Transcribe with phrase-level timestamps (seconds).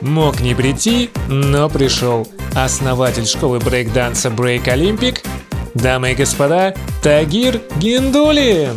[0.00, 2.26] Мог не прийти, но пришел.
[2.54, 5.26] Основатель школы брейкданса Break Olympic,
[5.74, 8.76] дамы и господа, Тагир Гиндулин.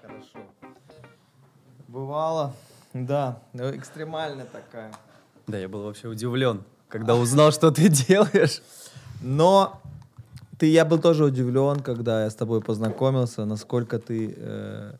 [0.00, 0.38] Хорошо.
[1.88, 2.54] Бывало,
[2.94, 4.92] да, экстремально такая.
[5.48, 8.62] Да, я был вообще удивлен, когда узнал, что ты делаешь.
[9.20, 9.80] Но
[10.60, 14.92] ты, я был тоже удивлен, когда я с тобой познакомился, насколько ты э,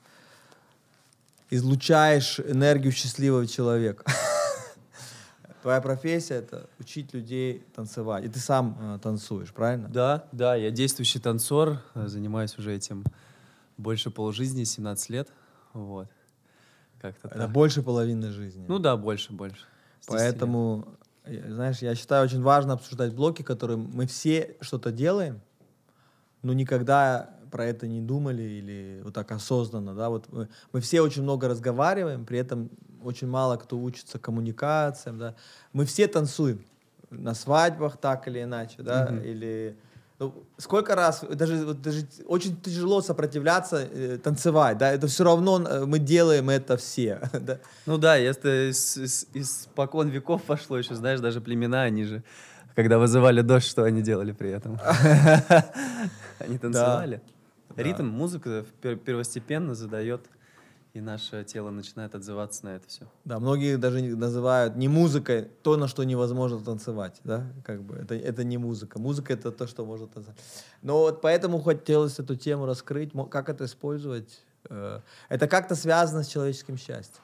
[1.51, 4.05] излучаешь энергию счастливого человека.
[5.63, 8.25] Твоя профессия это учить людей танцевать.
[8.25, 9.89] И ты сам э, танцуешь, правильно?
[9.89, 13.05] Да, да, я действующий танцор, э, занимаюсь уже этим
[13.77, 15.29] больше полжизни, 17 лет.
[15.75, 16.09] Вот.
[17.03, 17.53] Как-то Это так.
[17.53, 18.65] больше половины жизни.
[18.67, 19.67] Ну да, больше, больше.
[20.01, 20.21] С 10 лет.
[20.23, 20.89] Поэтому,
[21.27, 25.43] знаешь, я считаю очень важно обсуждать блоки, которые мы все что-то делаем,
[26.43, 31.01] но никогда про это не думали или вот так осознанно, да, вот мы, мы все
[31.01, 32.71] очень много разговариваем, при этом
[33.03, 35.35] очень мало кто учится коммуникациям, да,
[35.73, 36.65] мы все танцуем
[37.11, 39.23] на свадьбах так или иначе, да, Мгм.
[39.23, 39.77] или
[40.21, 45.63] ну, сколько раз, даже, вот даже очень тяжело сопротивляться, э, танцевать, да, это все равно
[45.67, 47.59] э, мы делаем это все, да.
[47.87, 52.23] Ну да, это из, из, испокон веков пошло еще, знаешь, даже племена, они же,
[52.75, 54.79] когда вызывали дождь, что они делали при этом?
[56.39, 57.21] Они танцевали.
[57.77, 60.23] Ритм, музыка пер- первостепенно задает,
[60.93, 63.07] и наше тело начинает отзываться на это все.
[63.25, 68.15] Да, многие даже называют не музыкой то, на что невозможно танцевать, да, как бы это,
[68.17, 68.99] это не музыка.
[68.99, 70.39] Музыка это то, что можно танцевать.
[70.83, 74.43] Но вот поэтому хотелось эту тему раскрыть, как это использовать.
[74.69, 77.23] Э, Это как-то связано с человеческим счастьем.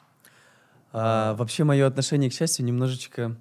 [0.93, 3.37] А, вообще мое отношение к счастью немножечко...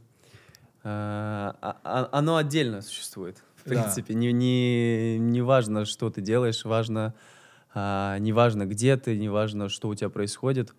[0.87, 3.43] а, а- а- оно отдельно существует.
[3.55, 3.69] В Да.
[3.81, 7.13] принципе, не, не, не важно, что ты делаешь, важно...
[7.73, 10.73] а, не важно, где ты, не важно, что у тебя происходит.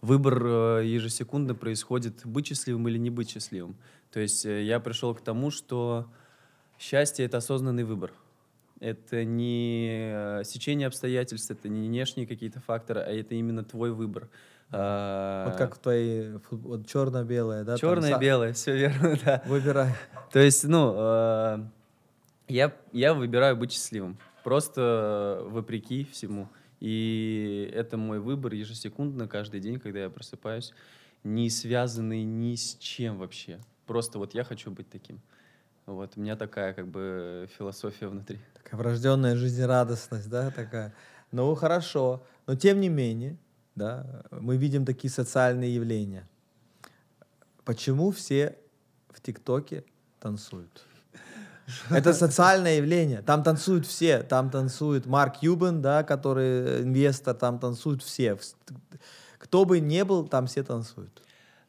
[0.00, 3.76] Выбор э, ежесекундно происходит, быть счастливым или не быть счастливым.
[4.10, 6.08] То есть э, я пришел к тому, что
[6.76, 8.12] счастье— это осознанный выбор.
[8.80, 14.28] Это не э, сечение обстоятельств, это не внешние какие-то факторы, а это именно твой выбор.
[14.72, 17.72] А, Вот как в твоей вот черно-белое, да?
[17.72, 19.42] там Черное, са- белое, все верно, да.
[19.46, 19.94] Выбирай.
[20.32, 21.58] То есть, ну, э,
[22.48, 24.18] я, я выбираю быть счастливым.
[24.44, 26.48] Просто вопреки всему.
[26.80, 30.72] И это мой выбор ежесекундно, каждый день, когда я просыпаюсь,
[31.22, 33.60] не связанный ни с чем вообще.
[33.86, 35.20] Просто вот я хочу быть таким.
[35.86, 38.38] Вот, у меня такая как бы философия внутри.
[38.54, 40.94] Такая врожденная жизнерадостность, да, такая.
[41.30, 42.22] Ну, хорошо.
[42.46, 43.36] Но тем не менее,
[43.74, 46.28] да, мы видим такие социальные явления.
[47.64, 48.56] Почему все
[49.10, 49.84] в ТикТоке
[50.20, 50.84] танцуют?
[51.90, 53.22] Это социальное явление.
[53.22, 54.22] Там танцуют все.
[54.22, 58.32] Там танцует Марк Юбен, да, который инвестор, там танцуют все.
[58.32, 58.56] Вс-
[59.38, 61.22] Кто бы ни был, там все танцуют.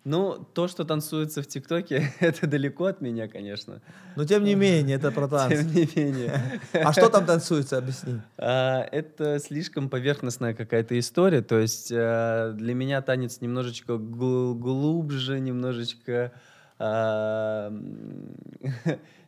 [0.06, 3.82] Ну, то, что танцуется в ТикТоке, это далеко от меня, конечно.
[4.18, 5.64] Но тем не менее, это про танцы.
[5.64, 6.62] Тем не менее.
[6.74, 8.20] А что там танцуется, объясни.
[8.38, 11.42] А, Это слишком поверхностная какая-то история.
[11.42, 16.34] То есть э, для меня танец немножечко гл- глубже, немножечко
[16.80, 17.72] а,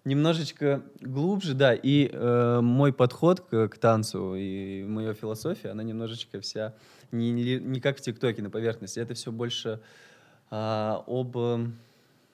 [0.04, 1.74] немножечко глубже, да.
[1.74, 6.74] И э, мой подход к, к танцу и моя философия, она немножечко вся
[7.12, 9.00] не, не- не как в ТикТоке на поверхности.
[9.00, 9.80] Это все больше
[10.58, 11.68] а, об э,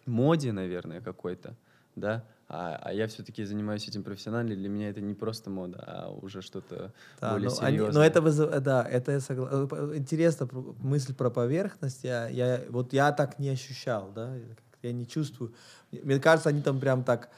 [0.06, 1.56] моде, наверное, какой-то,
[1.96, 2.24] да.
[2.48, 4.54] А, а я все-таки занимаюсь этим профессионально.
[4.56, 7.94] Для меня это не просто мода, а уже что-то Да, более ну, они- серьезное.
[7.94, 10.48] но это вызыв- да, это я согла- э, интересно
[10.84, 12.04] мысль про поверхность.
[12.04, 14.36] Я, я вот я так не ощущал, да,
[14.84, 15.54] я не чувствую.
[15.92, 17.30] Мне кажется, они там прям так,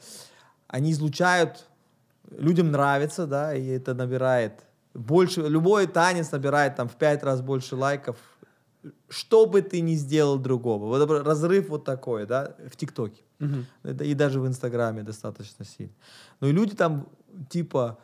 [0.66, 1.66] они излучают,
[2.30, 4.64] людям нравится, да, и это набирает
[4.94, 5.42] больше.
[5.42, 8.16] Любой танец набирает там в пять раз больше лайков,
[9.08, 10.86] что бы ты ни сделал другого.
[10.86, 13.22] Вот разрыв вот такой, да, в ТикТоке.
[13.82, 15.92] Это и даже в Инстаграме достаточно сильно.
[16.40, 17.08] Ну и люди там
[17.50, 17.98] типа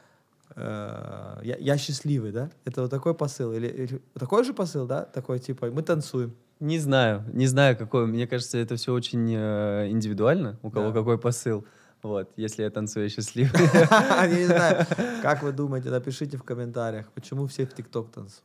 [0.56, 2.50] э, я, я счастливый, да?
[2.64, 5.04] Это вот такой посыл или, или такой же посыл, да?
[5.04, 6.34] Такой типа мы танцуем.
[6.60, 8.06] Не знаю, не знаю, какой.
[8.06, 10.92] Мне кажется, это все очень э, индивидуально, у кого Да.
[10.92, 11.64] какой посыл.
[12.02, 13.52] Вот, если я танцую, я счастлив.
[13.54, 14.86] Не знаю,
[15.22, 18.42] как вы думаете, напишите в комментариях, почему все в ТикТок танцуют.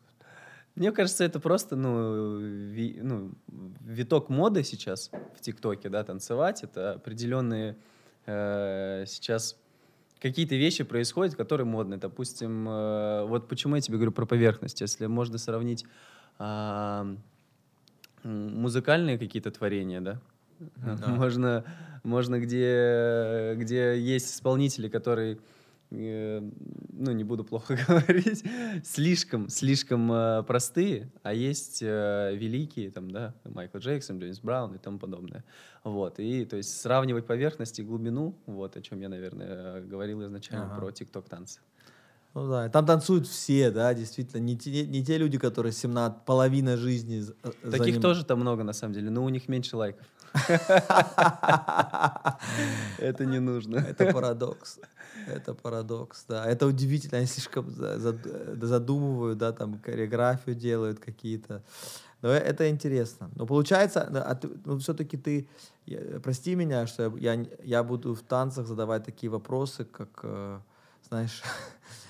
[0.75, 3.31] Мне кажется, это просто, ну, ви- ну,
[3.81, 6.63] виток моды сейчас в ТикТоке, да, танцевать.
[6.63, 7.77] Это определенные
[8.25, 9.57] э, сейчас
[10.19, 11.97] какие-то вещи происходят, которые модные.
[11.99, 14.81] Допустим, э, вот почему я тебе говорю про поверхность.
[14.81, 15.85] Если можно сравнить
[16.39, 17.21] м,
[18.23, 20.19] музыкальные какие-то творения, да,
[20.59, 20.95] Да.
[21.07, 21.63] можно,
[22.03, 25.37] можно где, где есть исполнители, которые э,
[25.95, 28.43] ну, не буду плохо говорить,
[28.83, 34.77] слишком, слишком э, простые, а есть э, великие, там, да, Майкл Джексон, Джеймс Браун и
[34.77, 35.43] тому подобное.
[35.83, 40.65] Вот, и, то есть, сравнивать поверхность и глубину, вот, о чем я, наверное, говорил изначально
[40.65, 40.75] Ага.
[40.75, 41.59] про тикток-танцы.
[42.35, 44.41] Ну да, там танцуют все, да, действительно.
[44.41, 48.63] Не те, не те люди, которые 17, половина жизни э, Таких заним- тоже там много,
[48.63, 50.05] на самом деле, но у них меньше лайков.
[52.97, 53.77] Это не нужно.
[53.77, 54.79] Это парадокс.
[55.27, 56.45] Это парадокс, да.
[56.45, 57.17] Это удивительно.
[57.19, 57.97] Они слишком э,
[58.61, 61.63] задумывают, да, там хореографию делают какие-то.
[62.21, 63.29] Но это интересно.
[63.35, 65.47] Но получается, а ты- ну, все-таки ты,
[65.85, 70.59] я- прости меня, что я, я, я буду в танцах задавать такие вопросы, как, э,
[71.07, 71.41] знаешь,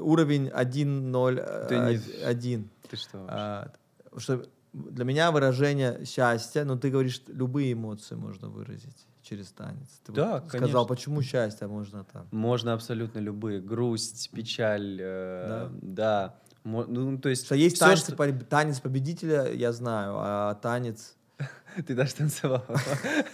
[0.00, 1.68] уровень 1-0-1.
[1.68, 3.26] Ты не- Ты что?
[3.28, 3.72] А,
[4.16, 10.00] что для меня выражение счастья, но ты говоришь, любые эмоции можно выразить через танец.
[10.04, 10.84] Ты Да, вот сказал, конечно.
[10.84, 12.26] почему счастье можно там.
[12.30, 13.60] Можно абсолютно любые.
[13.60, 16.34] Грусть, печаль, э, да.
[16.64, 17.44] Мо- Ну, то есть...
[17.46, 21.16] Что есть всё, танец, что- танец победителя, я знаю, а танец...
[21.86, 22.64] Ты даже танцевал.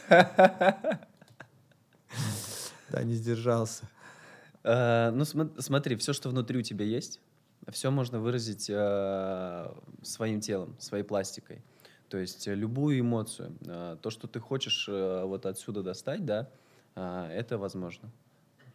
[2.91, 3.85] Да, не сдержался.
[4.69, 7.21] Э, Ну, смо- смотри, все, что внутри у тебя есть,
[7.71, 9.73] все можно выразить э,
[10.03, 11.63] своим телом, своей пластикой.
[12.09, 16.51] То есть любую эмоцию, э, то, что ты хочешь э, вот отсюда достать, да,
[16.97, 18.11] э, это возможно.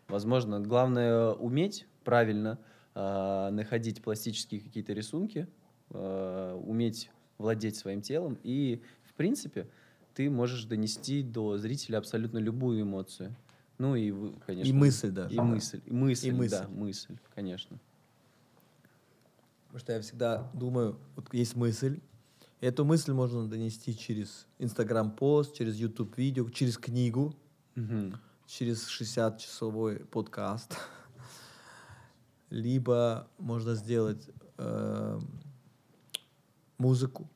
[0.08, 0.60] Возможно.
[0.60, 2.58] Главное уметь правильно
[2.96, 5.48] э, находить пластические какие-то рисунки,
[5.92, 9.68] э, уметь владеть своим телом, и, в принципе,
[10.16, 13.36] ты можешь донести до зрителя абсолютно любую эмоцию.
[13.78, 14.12] Ну и,
[14.46, 14.70] конечно...
[14.70, 15.36] И мысль даже.
[15.36, 15.82] И мысль.
[15.86, 16.52] И мысль, И мысль.
[16.52, 17.80] да, мысль, конечно.
[19.68, 22.00] Потому что я всегда думаю, вот есть мысль,
[22.62, 27.36] и эту мысль можно донести через Инстаграм-пост, через YouTube-видео, через книгу,
[27.76, 28.20] Мгм.
[28.46, 30.78] через 60-часовой подкаст.
[32.50, 35.20] Либо можно сделать э,
[36.78, 37.28] музыку,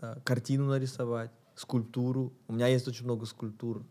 [0.00, 2.32] да, картину нарисовать, скульптуру.
[2.46, 3.84] У меня есть очень много скульптур,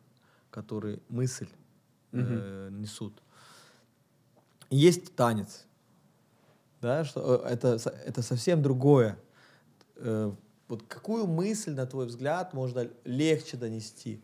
[0.58, 1.48] которые мысль
[2.14, 3.22] э, несут.
[4.72, 5.68] Есть танец.
[6.82, 9.20] Да, что э, это, это совсем другое.
[9.98, 10.34] Э,
[10.68, 14.20] Вот какую мысль, на твой взгляд, можно легче донести?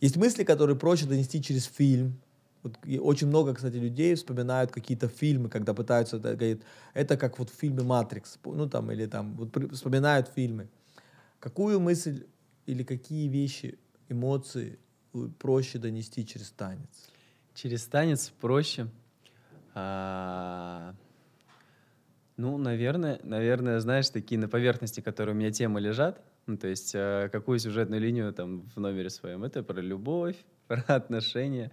[0.00, 2.22] Есть мысли, которые проще донести через фильм.
[2.62, 6.62] Вот очень много, кстати, людей вспоминают какие-то фильмы, когда пытаются, это, говорит,
[6.94, 10.68] это как вот в фильме «Матрикс», ну там, или там, вот вспоминают фильмы.
[11.38, 12.24] Какую мысль
[12.64, 14.78] или какие вещи, эмоции
[15.38, 17.10] проще донести через танец?
[17.54, 18.88] Через танец проще.
[19.74, 20.94] А,
[22.36, 26.94] Ну, наверное, наверное, знаешь, такие на поверхности, которые у меня темы лежат, ну, то есть
[26.94, 30.36] э, какую сюжетную линию там в номере своем, это про любовь,
[30.68, 31.72] про отношения,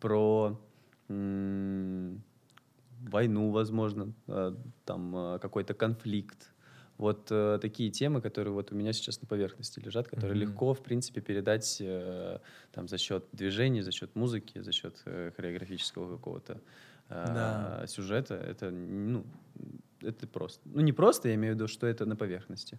[0.00, 0.60] про
[1.08, 2.22] м,
[3.00, 4.54] войну, возможно, э,
[4.84, 6.49] там э, какой-то конфликт.
[7.00, 10.40] Вот э, такие темы, которые вот у меня сейчас на поверхности лежат, которые Мгм.
[10.50, 12.38] легко, в принципе, передать э,
[12.72, 16.52] там за счет движений, за счет музыки, за счет э, хореографического какого-то
[17.08, 17.86] э, Да.
[17.86, 18.34] сюжета.
[18.34, 19.24] Это, ну,
[20.02, 20.60] это просто.
[20.74, 22.78] Ну, не просто, я имею в виду, что это на поверхности.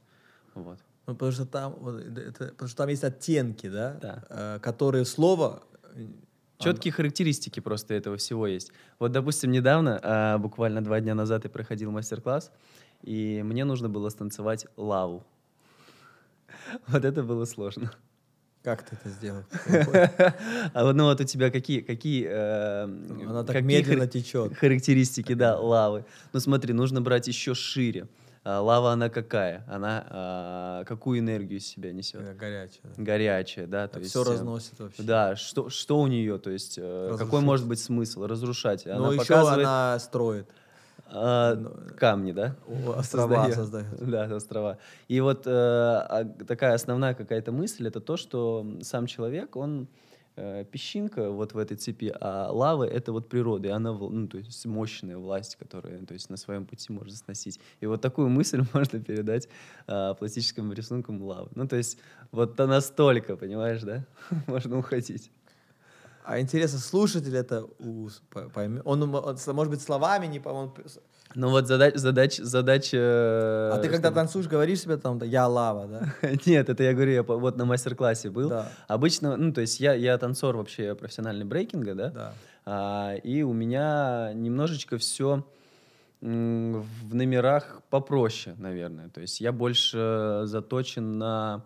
[0.53, 0.77] Вот.
[1.07, 4.24] Ну, потому что там, вот, это- это- потому что там есть оттенки, да, Да.
[4.29, 5.63] э, которые слово...
[5.95, 6.06] э,
[6.59, 8.71] Четкие характеристики просто этого всего есть.
[9.00, 12.51] Вот, допустим, недавно, а, буквально два дня назад, я проходил мастер-класс,
[13.03, 15.25] и мне нужно было станцевать лаву.
[16.88, 17.91] Вот это было сложно.
[18.63, 19.43] Как ты это сделал?
[20.74, 24.55] А вот, ну вот у тебя какие, какие, э, Она так медленно течет.
[24.55, 26.05] характеристики, да, лавы.
[26.31, 28.08] Ну смотри, нужно брать еще шире.
[28.43, 29.63] А, лава она какая?
[29.67, 32.22] Она а, какую энергию из себя несет?
[32.22, 32.93] Э, Горячая.
[32.98, 34.12] Горячая, да, то есть.
[34.12, 35.03] Все э, разносит вообще.
[35.03, 38.25] Да, что, что у нее, то есть, какой может быть смысл?
[38.25, 38.86] Разрушать.
[38.86, 40.50] Она Но еще показывает она строит.
[41.13, 42.56] А, Ну, камни, да?
[42.68, 43.88] о, острова создает.
[44.00, 44.77] Да, острова.
[45.08, 49.88] И вот э, а такая основная какая-то мысль это то, что сам человек, он
[50.38, 54.38] э, песчинка вот в этой цепи, а лава это вот природа, и она, ну, то
[54.38, 57.60] есть мощная власть, которая, то есть на своем пути может сносить.
[57.82, 59.50] И вот такую мысль можно передать
[59.88, 61.50] э, пластическим рисунком лавы.
[61.56, 61.98] Ну, то есть
[62.32, 64.06] вот то настолько, понимаешь, да?
[64.48, 65.32] Можно уходить.
[66.24, 67.68] А интересно, слушатель это
[68.54, 68.82] поймет.
[68.86, 70.72] Он, он может быть, словами не поймет.
[71.34, 72.98] Ну вот задач, задач, задача...
[73.74, 76.30] А ты когда танцуешь, говоришь себе там, я лава, да?
[76.46, 78.50] Нет, это я говорю, я вот на мастер-классе был.
[78.50, 78.70] Да.
[78.88, 82.10] Обычно, ну, то есть я, я танцор вообще профессиональный брейкинга, да?
[82.10, 82.34] Да.
[82.66, 85.46] А, и у меня немножечко все
[86.22, 89.10] в номерах попроще, наверное.
[89.10, 91.63] То есть я больше заточен на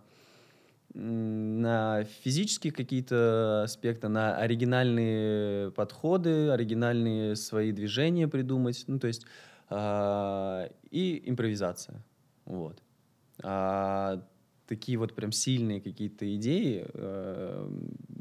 [0.95, 9.25] на физические какие-то аспекты, на оригинальные подходы, оригинальные свои движения придумать, ну, то есть
[9.69, 12.01] а, и импровизация,
[12.45, 12.81] вот.
[13.43, 14.23] А
[14.67, 17.69] такие вот прям сильные какие-то идеи э,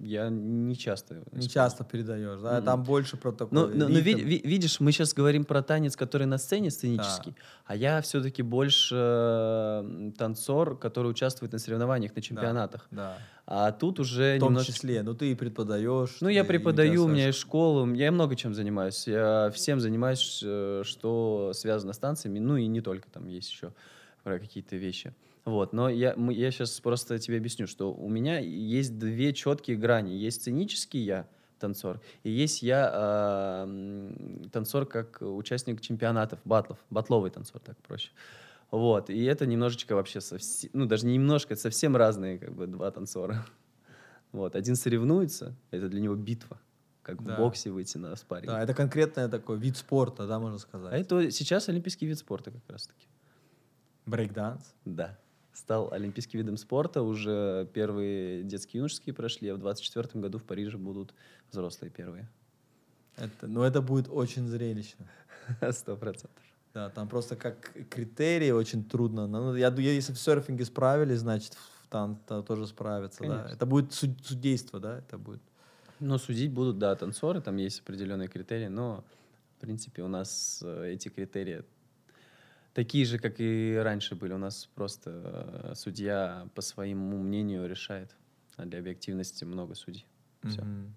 [0.04, 1.50] я не часто Не использую.
[1.50, 2.56] часто передаешь, да?
[2.56, 2.64] Мгм.
[2.64, 6.26] Там больше про такой Ну, ну, ну, ви- видишь, мы сейчас говорим про танец, который
[6.26, 7.34] на сцене сценический,
[7.64, 12.86] а я все-таки больше э, танцор, который участвует на соревнованиях, на чемпионатах.
[12.90, 13.16] Да.
[13.46, 14.72] А тут уже В том немножко...
[14.72, 15.02] числе.
[15.02, 16.16] Ну, ты и преподаешь.
[16.20, 19.06] Ну, я преподаю, у меня есть школа, я много чем занимаюсь.
[19.06, 23.72] Я всем занимаюсь, э, что связано с танцами, ну и не только, там есть еще
[24.22, 25.12] про какие-то вещи.
[25.44, 29.76] Вот, но я, мы- я сейчас просто тебе объясню, что у меня есть две четкие
[29.76, 30.12] грани.
[30.12, 37.60] Есть сценический я, танцор, и есть я м, танцор как участник чемпионатов, батлов, батловый танцор,
[37.60, 38.10] так проще.
[38.70, 42.66] Вот, и это немножечко вообще совсем, ну даже не немножко, это совсем разные как бы
[42.66, 43.46] два танцора.
[44.32, 46.58] Вот, один соревнуется, это для него битва,
[47.02, 47.34] как Да.
[47.36, 48.48] в боксе выйти на спарринг.
[48.50, 50.92] Да, это конкретный такой вид спорта, да, можно сказать.
[50.92, 53.06] А это сейчас олимпийский вид спорта как раз-таки.
[54.06, 54.74] Брейкданс.
[54.84, 55.16] Да.
[55.54, 57.02] Стал олимпийским видом спорта.
[57.02, 61.14] Уже первые детские юношеские прошли, а в 24 году в Париже будут
[61.50, 62.28] взрослые первые.
[63.16, 65.06] Это, ну, это будет очень зрелищно.
[65.72, 66.42] Сто процентов.
[66.74, 69.28] Да, там просто как критерии очень трудно.
[69.28, 73.22] Ну, я, ду- если в серфинге справились, значит, в тан то тоже справятся.
[73.22, 73.28] Да?
[73.28, 73.54] Конечно.
[73.54, 75.40] Это будет суд- судейство, да, это будет.
[76.00, 79.04] Но судить будут, да, танцоры, там есть определенные критерии, но,
[79.56, 81.62] в принципе, у нас э, эти критерии
[82.74, 84.34] такие же, как и раньше были.
[84.34, 88.14] У нас просто э, судья по своему мнению решает.
[88.56, 90.06] А для объективности много судей.
[90.42, 90.62] Всё.
[90.62, 90.94] Мгм.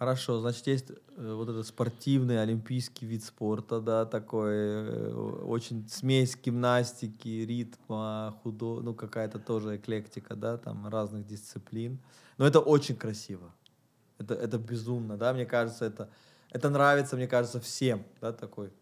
[0.00, 5.12] Хорошо, значит, есть э, вот этот спортивный олимпийский вид спорта, да, такой э,
[5.44, 11.98] очень смесь гимнастики, ритма, худо, ну какая-то тоже эклектика, да, там разных дисциплин.
[12.38, 13.54] Но это очень красиво.
[14.16, 16.08] Это, это безумно, да, мне кажется, это,
[16.50, 18.72] это нравится, мне кажется, всем, да, такой.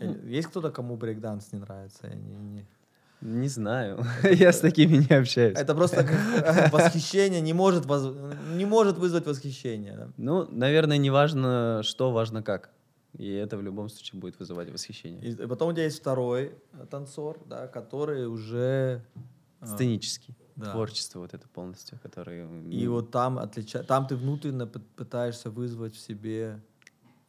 [0.00, 2.06] Э, Есть кто-то, кому брейкданс не нравится?
[2.08, 2.66] Я не- не-
[3.22, 4.04] Не знаю.
[4.22, 5.58] Я с такими не общаюсь.
[5.58, 8.14] Это просто как, восхищение не может, воз-
[8.56, 9.96] не может вызвать восхищение.
[9.96, 10.08] да.
[10.18, 12.70] Ну, наверное, не важно что, важно как.
[13.18, 15.30] И это в любом случае будет вызывать восхищение.
[15.30, 19.02] И потом у тебя есть второй э, танцор, да, который уже...
[19.64, 20.34] Сценический.
[20.56, 20.72] да.
[20.72, 22.46] Творчество вот это полностью, которое...
[22.70, 23.82] И вот там отлича...
[23.82, 26.60] там ты внутренне пы- пытаешься вызвать в себе...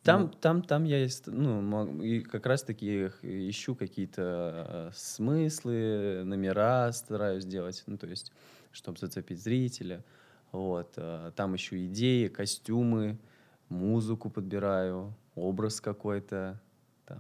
[0.08, 6.92] Там, ну, там, там я есть, ну, и как раз-таки ищу какие-то э, смыслы, номера
[6.94, 8.32] стараюсь делать, ну, то есть,
[8.72, 10.04] чтобы зацепить зрителя.
[10.52, 10.94] Вот.
[10.96, 13.18] э, Там ищу идеи, костюмы,
[13.70, 16.60] музыку подбираю, образ какой-то,
[17.06, 17.20] там,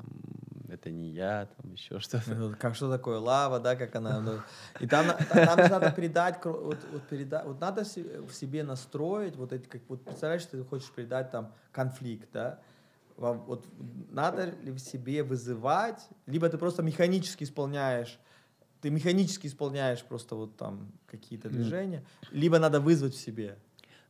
[0.69, 2.33] это не я, там еще что-то.
[2.35, 4.21] вот Как что такое лава, да, как она...
[4.21, 4.39] ну,
[4.79, 9.51] И там, там, же надо передать, вот, вот, переда- вот надо в себе настроить, вот
[9.51, 12.59] эти, как, вот представляешь, ты хочешь передать там конфликт, да,
[13.17, 13.65] Во- вот
[14.11, 18.19] надо ли в себе вызывать, либо ты просто механически исполняешь,
[18.81, 23.57] ты механически исполняешь просто вот там какие-то движения, либо надо вызвать в себе.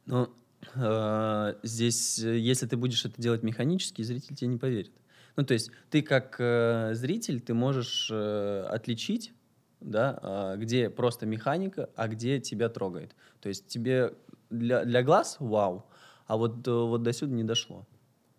[0.05, 0.29] Ну,
[0.75, 4.91] э, здесь, э, если ты будешь это делать механически, зритель тебе не поверит.
[5.37, 9.33] Ну, то есть ты как э, зритель, ты можешь э, отличить,
[9.79, 13.15] да, а, где просто механика, а где тебя трогает.
[13.41, 14.13] То есть тебе
[14.49, 15.85] для, для глаз вау,
[16.25, 17.85] а вот, до- вот до сюда не дошло.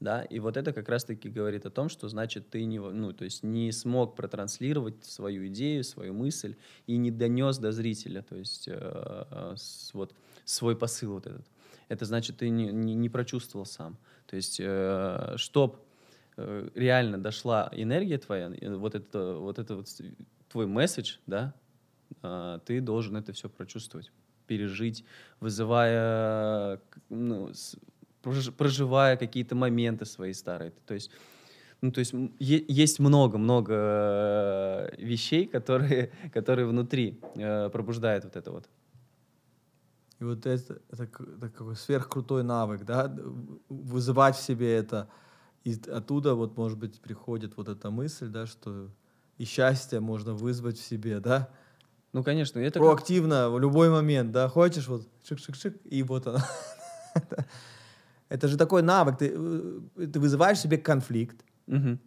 [0.00, 3.24] Да, и вот это как раз-таки говорит о том, что значит ты не, ну, то
[3.24, 6.54] есть не смог протранслировать свою идею, свою мысль
[6.86, 9.56] и не донес до зрителя, то есть э, э,
[9.94, 10.14] вот
[10.44, 11.44] свой посыл вот этот.
[11.88, 13.98] Это значит ты не, не, не прочувствовал сам.
[14.26, 15.84] То есть э, чтоб
[16.36, 19.88] э, реально дошла энергия твоя, э, вот это вот это вот
[20.48, 21.54] твой месседж, да,
[22.22, 24.10] а, ты должен это все прочувствовать,
[24.46, 25.04] пережить,
[25.40, 27.50] вызывая, ну,
[28.56, 30.72] проживая какие-то моменты свои старые.
[30.86, 31.10] То есть,
[31.80, 38.68] ну, то есть есть много-много э, вещей, которые, которые внутри э, пробуждают вот это вот.
[40.20, 43.14] И вот это, это, это какой сверхкрутой навык, да,
[43.68, 45.08] вызывать в себе это.
[45.64, 48.88] И оттуда вот, может быть, приходит вот эта мысль, да, что
[49.36, 51.48] и счастье можно вызвать в себе, да,
[52.12, 56.38] Ну, конечно, это как- проактивно в любой момент, да, хочешь вот шик-шик-шик, и вот оно.
[58.28, 61.98] Это же такой навык, ты, э, ты вызываешь себе конфликт, Мгм.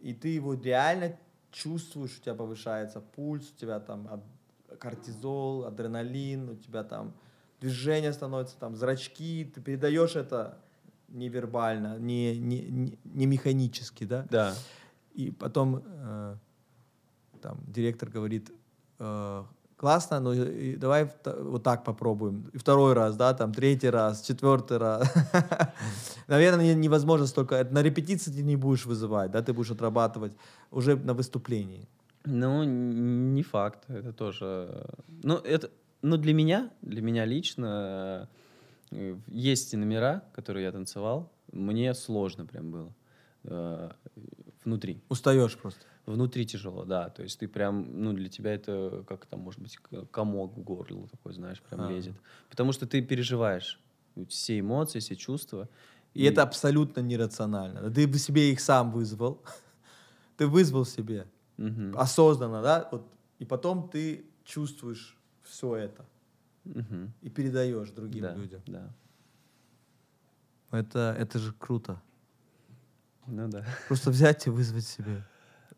[0.00, 1.16] и ты его реально
[1.50, 4.22] чувствуешь, у тебя повышается пульс, у тебя там
[4.78, 7.12] кортизол, адреналин, у тебя там
[7.60, 10.58] движение становится, там зрачки, ты передаешь это
[11.08, 14.26] невербально, не, не, не, не механически, да?
[14.30, 14.54] Да.
[15.12, 16.36] И потом э,
[17.42, 18.50] там директор говорит,
[18.98, 19.44] э,
[19.80, 22.50] классно, но и давай вот так попробуем.
[22.52, 25.10] И второй раз, да, там, третий раз, четвертый раз.
[26.28, 27.66] Наверное, не- невозможно столько.
[27.70, 30.32] На репетиции ты не будешь вызывать, да, ты будешь отрабатывать
[30.70, 31.88] уже на выступлении.
[32.26, 34.84] Ну, не факт, это тоже.
[35.22, 35.70] Ну, это,
[36.02, 38.28] ну для меня, для меня лично
[38.90, 41.32] э, есть и номера, которые я танцевал.
[41.52, 42.92] Мне сложно прям было
[43.44, 43.90] э,
[44.64, 45.02] внутри.
[45.08, 45.80] Устаешь просто.
[46.06, 47.08] Внутри тяжело, да.
[47.10, 49.76] То есть ты прям, ну, для тебя это как там, может быть,
[50.10, 51.90] комок в горле такой, знаешь, прям А.
[51.90, 52.16] лезет.
[52.48, 53.80] Потому что ты переживаешь
[54.28, 55.68] все эмоции, все чувства.
[56.14, 57.90] И это абсолютно нерационально.
[57.90, 59.42] Ты бы себе их сам вызвал.
[60.36, 61.26] Ты вызвал себе
[61.58, 61.96] Мгм.
[61.96, 62.88] осознанно, да?
[62.90, 63.06] Вот,
[63.38, 66.06] и потом ты чувствуешь все это
[66.64, 67.12] Мгм.
[67.20, 68.62] и передаешь другим Да, людям.
[68.66, 68.90] Да.
[70.70, 72.00] Это, это же круто.
[73.30, 73.64] Ну да.
[73.88, 75.22] Просто взять и вызвать себе.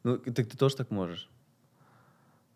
[0.03, 1.29] Ну, так ты тоже так можешь.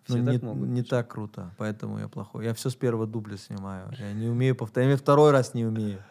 [0.08, 0.68] Ну, Все не, так могут.
[0.68, 2.44] не так круто, поэтому я плохой.
[2.44, 3.92] Я все с первого дубля снимаю.
[3.98, 4.90] Я не умею повторять.
[4.90, 6.02] Я второй раз не умею.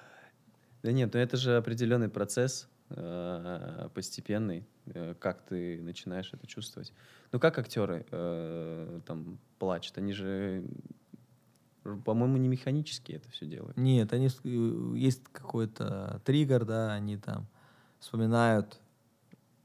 [0.83, 6.93] Да нет, ну это же определенный процесс э, постепенный, э, как ты начинаешь это чувствовать.
[7.31, 10.63] Ну как актеры э, там плачут, они же,
[12.03, 13.77] по-моему, не механически это все делают.
[13.77, 14.29] Нет, они
[14.99, 17.47] есть какой-то триггер, да, они там
[17.99, 18.79] вспоминают.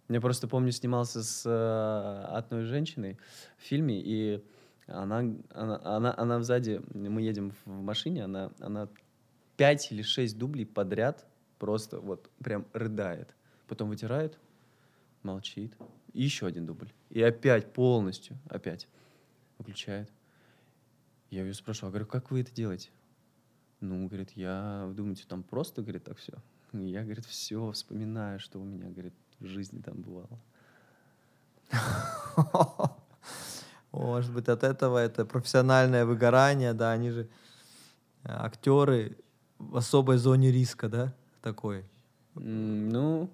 [0.08, 3.18] Я просто помню, снимался с э, одной женщиной
[3.58, 4.44] в фильме, и
[4.86, 5.18] она,
[5.50, 8.88] она, она, она сзади, мы едем в машине, она, она
[9.56, 11.26] пять или шесть дублей подряд
[11.58, 13.34] просто вот прям рыдает.
[13.68, 14.38] Потом вытирает,
[15.22, 15.76] молчит.
[16.12, 16.90] И еще один дубль.
[17.10, 18.88] И опять полностью, опять
[19.58, 20.10] выключает.
[21.30, 22.90] Я ее спрашиваю, а говорю, как вы это делаете?
[23.80, 26.32] Ну, говорит, я, вы думаете, там просто, говорит, так все?
[26.72, 30.38] Я, говорит, все вспоминаю, что у меня, говорит, в жизни там бывало.
[33.92, 37.26] Может быть, от этого это профессиональное выгорание, да, они же э,
[38.28, 39.16] актеры
[39.58, 41.84] в особой зоне риска, да, такой.
[42.34, 43.30] Ну,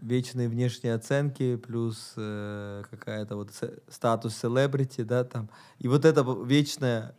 [0.00, 3.50] Вечные внешние оценки плюс э, какая-то вот
[3.88, 5.48] статус селебрити, да, там.
[5.78, 7.14] И вот это вечное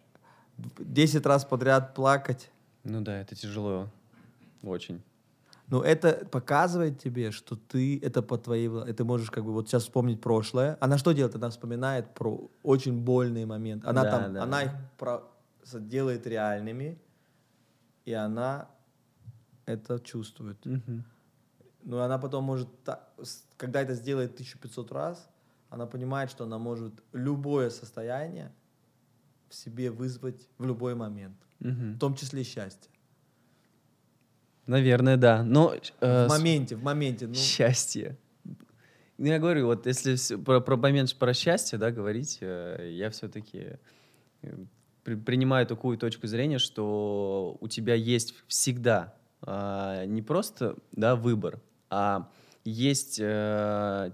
[0.57, 2.51] 10 раз подряд плакать,
[2.85, 3.89] ну да, это тяжело.
[4.65, 5.01] Очень.
[5.67, 8.69] Ну, это показывает тебе, что ты это по твоей...
[8.93, 10.77] Ты можешь как бы вот сейчас вспомнить прошлое.
[10.79, 11.35] Она что делает?
[11.35, 13.87] Она вспоминает про очень больные моменты.
[13.87, 14.43] Она Да, там, да.
[14.43, 15.23] она их про-
[15.73, 16.99] делает реальными,
[18.05, 18.67] и она
[19.65, 20.63] это чувствует.
[20.65, 21.03] Мгм.
[21.83, 22.69] Но она потом может,
[23.57, 25.27] когда это сделает 1500 раз,
[25.69, 28.51] она понимает, что она может любое состояние
[29.49, 31.93] в себе вызвать в любой момент, Мгм.
[31.95, 32.91] в том числе счастье.
[34.67, 35.43] Наверное, да.
[35.43, 37.27] Но э, В моменте, в моменте.
[37.27, 38.17] Ну, счастье.
[39.17, 43.77] Ну, я говорю, вот если про, про момент, про счастье, да, говорить, э, я все-таки
[45.03, 52.29] принимаю такую точку зрения, что у тебя есть всегда а, не просто, да, выбор, а
[52.63, 54.11] есть э,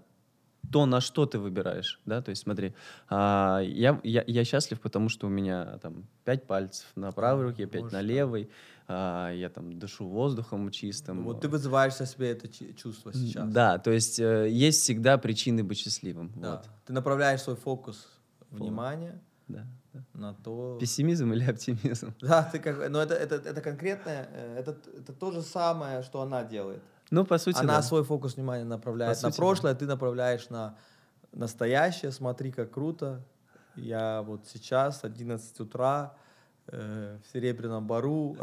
[0.72, 2.74] то, на что ты выбираешь, да, то есть смотри,
[3.10, 7.66] а, я, я, я счастлив, потому что у меня там пять пальцев на правой руке,
[7.66, 8.50] пять Боже, на левой,
[9.34, 11.23] я там дышу воздухом чистым.
[11.23, 13.49] вот ты вызываешь со себе это чувство сейчас.
[13.49, 16.32] Да, то есть э, есть всегда причины быть счастливым.
[16.36, 16.51] Да.
[16.51, 16.69] Вот.
[16.86, 18.08] Ты направляешь свой фокус
[18.49, 20.04] внимания Да, да.
[20.13, 20.77] на то...
[20.80, 22.13] Пессимизм или оптимизм?
[22.21, 22.89] Да, ты как...
[22.89, 26.82] Но это, это, это конкретное, э, это, это то же самое, что она делает.
[27.12, 27.82] Ну, по сути, она да.
[27.82, 30.77] свой фокус внимания направляет По на сути, прошлое, ты направляешь на
[31.34, 32.12] настоящее.
[32.12, 33.21] Смотри, как круто.
[33.75, 36.13] Я вот сейчас, 11 утра,
[36.71, 38.38] э, в Серебряном Бару.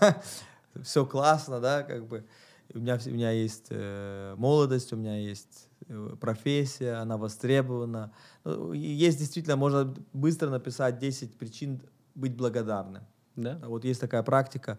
[0.82, 2.24] Все классно, да, как бы.
[2.72, 8.12] У меня, у меня есть э, молодость, у меня есть э, профессия, она востребована.
[8.42, 11.82] Ну, есть действительно, можно быстро написать 10 причин
[12.14, 13.04] быть благодарным.
[13.36, 13.60] Да?
[13.62, 14.78] А Вот есть такая практика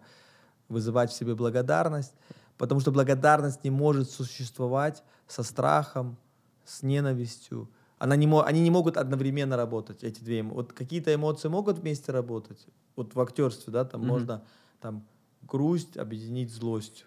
[0.68, 2.14] вызывать в себе благодарность,
[2.58, 6.16] потому что благодарность не может существовать со страхом,
[6.64, 7.70] с ненавистью.
[7.98, 12.66] Она не они не могут одновременно работать, эти две Вот какие-то эмоции могут вместе работать.
[12.94, 14.10] Вот в актерстве, да, там Мгм.
[14.10, 14.44] можно
[14.80, 15.06] там,
[15.42, 17.06] грусть объединить с злостью.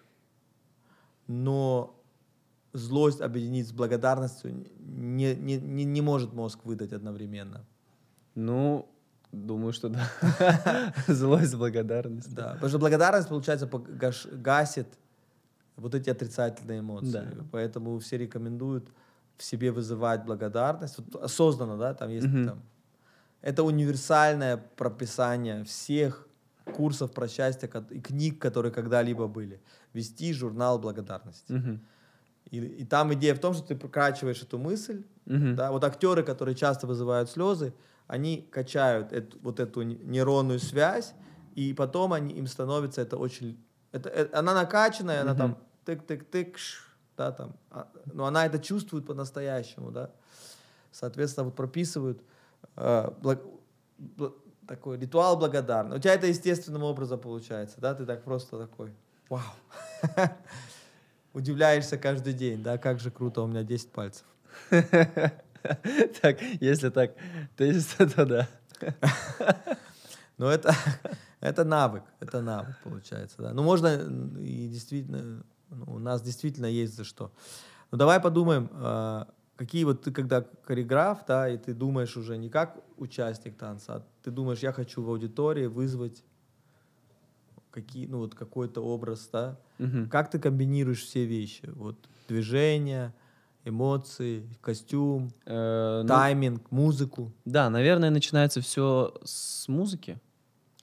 [1.26, 1.96] Но
[2.72, 7.64] злость объединить с благодарностью не, не, не, не может мозг выдать одновременно.
[8.34, 8.88] Ну,
[9.32, 10.08] думаю, что да.
[11.06, 12.34] Злость, благодарность.
[12.34, 13.70] Да, потому что благодарность, получается,
[14.32, 14.88] гасит
[15.76, 17.28] вот эти отрицательные эмоции.
[17.52, 18.88] Поэтому все рекомендуют
[19.40, 20.98] в себе вызывать благодарность.
[20.98, 22.46] Вот осознанно, да, там есть Мгм.
[22.46, 22.62] там.
[23.40, 26.28] Это универсальное прописание всех
[26.76, 29.62] курсов про счастье и книг, которые когда-либо были.
[29.94, 31.52] Вести журнал благодарности.
[31.52, 31.80] Мгм.
[32.50, 35.04] И, и там идея в том, что ты прокачиваешь эту мысль.
[35.24, 35.56] Мгм.
[35.56, 37.72] Да, вот актеры, которые часто вызывают слезы,
[38.06, 41.14] они качают эту, вот эту нейронную связь,
[41.54, 43.56] и потом они, им становится это очень...
[43.92, 46.56] Это, э, она накачанная, она там тык-тык-тык,
[47.16, 50.10] да, там, а, но она это чувствует по-настоящему, да.
[50.92, 52.22] Соответственно, вот прописывают
[52.76, 53.44] э, благ-
[53.98, 54.34] бл-
[54.66, 55.96] такой ритуал благодарный.
[55.96, 58.92] У тебя это естественным образом получается, да, ты так просто такой,
[59.28, 59.42] вау.
[61.32, 64.24] Удивляешься каждый день, да, как же круто, у меня 10 пальцев.
[66.22, 67.12] Так, если так,
[67.54, 68.48] то есть это да.
[70.38, 70.74] Но это,
[71.40, 73.52] это навык, это навык получается, да.
[73.52, 73.88] Ну, можно
[74.38, 77.32] и действительно, ну, у нас действительно есть за что.
[77.90, 82.48] Ну, давай подумаем, а, какие вот ты, когда хореограф, да, и ты думаешь уже не
[82.48, 86.22] как участник танца, а ты думаешь, я хочу в аудитории вызвать
[87.70, 89.58] какие, ну, вот какой-то образ, да.
[89.78, 90.08] Мгм.
[90.08, 91.68] Как ты комбинируешь все вещи?
[91.74, 91.96] Вот
[92.28, 93.14] движение,
[93.64, 97.32] эмоции, костюм, Э, ну, тайминг, музыку.
[97.44, 100.20] Да, наверное, начинается все с музыки.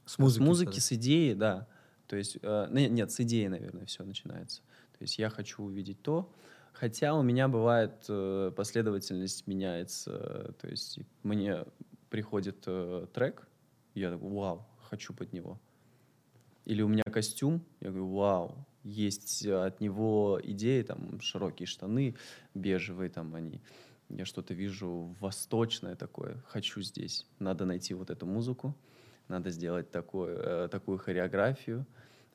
[0.05, 0.43] С музыки.
[0.43, 1.67] С музыки, с идеи, да.
[2.07, 4.61] То есть, э, не- нет, с идеи, наверное, все начинается.
[4.97, 6.31] То есть я хочу увидеть то,
[6.73, 10.55] хотя у меня бывает э, последовательность меняется.
[10.59, 11.65] То есть мне
[12.09, 13.47] приходит э, трек,
[13.93, 15.59] я такой, вау, хочу под него.
[16.65, 22.15] Или у меня костюм, я говорю, вау, есть э, от него идеи, там, широкие штаны,
[22.53, 23.61] бежевые, там, они,
[24.09, 28.75] я что-то вижу восточное такое, хочу здесь, надо найти вот эту музыку,
[29.27, 31.85] надо сделать такое, такую хореографию,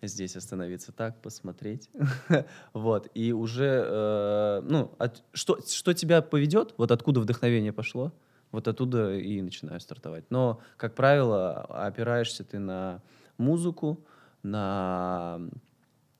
[0.02, 1.90] здесь остановиться так, посмотреть,
[2.72, 4.96] вот, и уже, э, ну,
[5.32, 8.12] что, что тебя поведет, вот откуда вдохновение пошло,
[8.50, 10.30] вот оттуда и начинаю стартовать.
[10.30, 13.02] Но, как правило, опираешься ты на
[13.38, 14.04] музыку,
[14.42, 15.40] на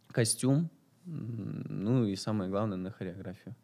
[0.09, 0.71] костюм,
[1.05, 3.55] ну и самое главное, на хореографию.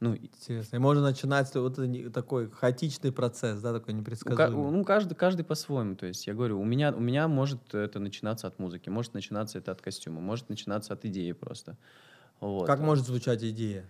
[0.00, 0.76] Ну, Интересно.
[0.76, 1.78] И можно начинать вот
[2.12, 4.72] такой хаотичный процесс, да, такой у ка- непредсказуемый.
[4.72, 5.94] ну, каждый, каждый по-своему.
[5.94, 9.58] То есть я говорю, у меня, у меня может это начинаться от музыки, может начинаться
[9.58, 11.76] это от костюма, может начинаться от идеи просто.
[12.40, 12.66] Вот.
[12.66, 13.84] Как может звучать идея?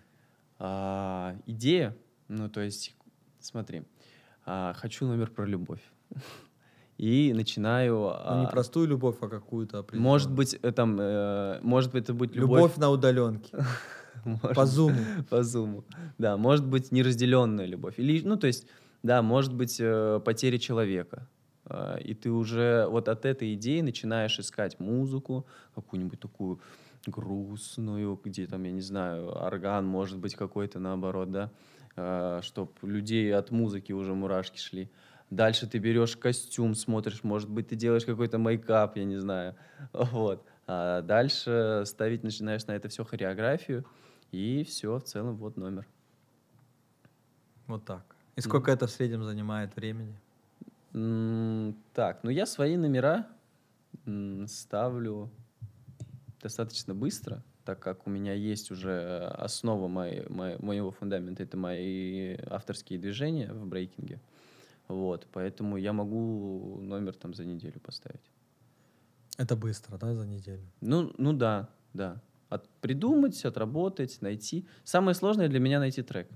[0.59, 1.97] А, идея,
[2.27, 2.97] ну, то есть,
[3.39, 3.85] смотри,
[4.45, 5.83] а, хочу номер про любовь.
[6.99, 7.95] И начинаю...
[7.95, 10.11] Ну, не а, простую любовь, а какую-то определенную.
[10.11, 12.59] Может быть, э, там, э, может быть, это будет любовь...
[12.59, 13.57] Любовь на удаленке.
[14.43, 14.99] может По зуму.
[15.29, 15.85] По зуму.
[16.19, 17.95] Да, может быть неразделенная любовь.
[17.99, 18.67] Или, ну, то есть,
[19.03, 21.29] да, может быть э, потеря человека.
[21.65, 26.61] А, И ты уже вот от этой идеи начинаешь искать музыку, какую-нибудь такую
[27.07, 33.51] грустную, где там, я не знаю, орган, может быть, какой-то наоборот, да, чтобы людей от
[33.51, 34.91] музыки уже мурашки шли.
[35.31, 39.55] Дальше ты берешь костюм, смотришь, может быть, ты делаешь какой-то мейкап, я не знаю.
[39.93, 40.45] Вот.
[40.67, 43.85] А дальше ставить начинаешь на это все хореографию,
[44.33, 45.87] и все, в целом, вот номер.
[47.67, 48.05] Вот так.
[48.37, 50.17] И сколько это в среднем занимает времени?
[50.95, 53.27] М, Так, ну я свои номера
[54.07, 55.31] м, ставлю
[56.43, 62.37] достаточно быстро, так как у меня есть уже основа моей- мо- моего фундамента, это мои
[62.49, 64.21] авторские движения в брейкинге.
[64.89, 68.31] Вот, поэтому я могу номер там за неделю поставить.
[69.39, 70.67] Это быстро, да, за неделю?
[70.81, 72.21] Ну, ну да, да.
[72.51, 74.67] От, придумать, отработать, найти.
[74.85, 76.29] Самое сложное для меня найти трек.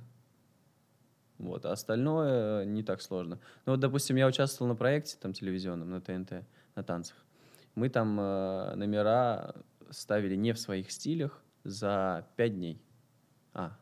[1.38, 3.40] Вот, а остальное не так сложно.
[3.66, 6.46] Ну вот, допустим, я участвовал на проекте там телевизионном на ТНТ,
[6.76, 7.16] на танцах.
[7.74, 9.56] Мы там э, номера
[9.90, 12.80] ставили не в своих стилях за пять дней.
[13.52, 13.76] А,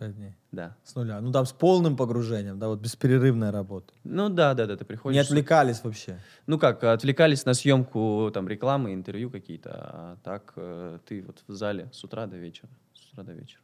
[0.00, 0.34] Пять дней.
[0.50, 0.78] да.
[0.82, 1.20] С нуля.
[1.20, 3.92] Ну, там с полным погружением, да, вот бесперерывная работа.
[4.02, 5.14] Ну да, да, да, ты приходишь.
[5.14, 6.18] Не отвлекались вообще.
[6.46, 11.52] Ну как, отвлекались на съемку там рекламы, интервью какие-то, а так э, ты вот в
[11.52, 13.60] зале с утра до вечера, с утра до вечера.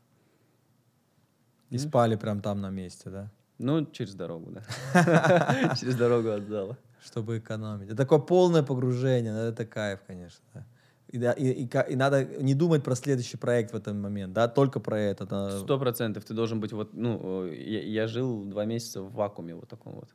[1.70, 3.30] И спали прям там на месте, да?
[3.56, 5.74] Ну, через дорогу, да.
[5.80, 6.76] Через дорогу от зала.
[7.02, 7.86] Чтобы экономить.
[7.86, 10.44] Это такое полное погружение, это кайф, конечно.
[10.52, 10.66] да.
[11.08, 14.48] И, да, и, и и надо не думать про следующий проект в этот момент, да,
[14.48, 15.24] только про это.
[15.26, 15.58] да.
[15.60, 19.54] Сто процентов ты должен быть вот, ну, э, я, я жил два месяца в вакууме
[19.54, 20.08] вот таком вот.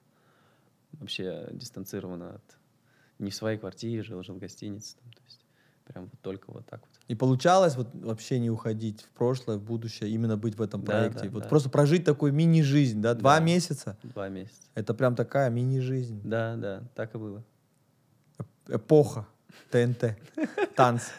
[0.93, 2.57] Вообще дистанцированно от...
[3.19, 4.97] Не в своей квартире жил, жил в гостинице.
[4.97, 5.45] Там, то есть
[5.85, 6.89] прям вот только вот так вот.
[7.07, 10.91] И получалось вот вообще не уходить в прошлое, в будущее, именно быть в этом Да,
[10.91, 11.25] проекте.
[11.25, 11.49] да, вот да.
[11.49, 13.45] просто прожить такую мини-жизнь, да, два Да.
[13.45, 13.97] месяца.
[14.03, 14.63] Два месяца.
[14.75, 16.19] Это прям такая мини-жизнь.
[16.25, 17.43] Да, да, так и было.
[18.67, 19.25] Эпоха
[19.71, 20.17] ТНТ,
[20.75, 21.11] танцы.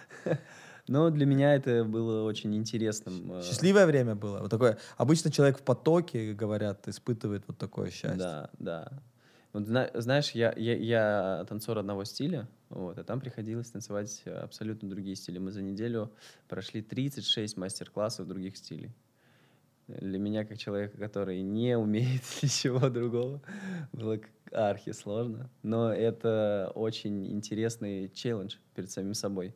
[0.88, 3.33] Но для меня это было очень интересным.
[3.33, 4.40] э, Счастливое время было.
[4.40, 4.79] Вот такое.
[4.97, 8.18] Обычно человек в потоке, говорят, испытывает вот такое счастье.
[8.18, 8.92] Да, да.
[9.53, 14.88] Вот зна- знаешь, я, я, я танцор одного стиля, вот, а там приходилось танцевать абсолютно
[14.88, 15.38] другие стили.
[15.38, 16.11] Мы за неделю
[16.49, 18.90] прошли 36 мастер-классов других стилей.
[20.00, 23.40] Для меня, как человека, который не умеет ничего другого,
[23.92, 24.18] было
[24.52, 25.48] архи сложно.
[25.62, 29.55] Но это очень интересный челлендж перед самим собой.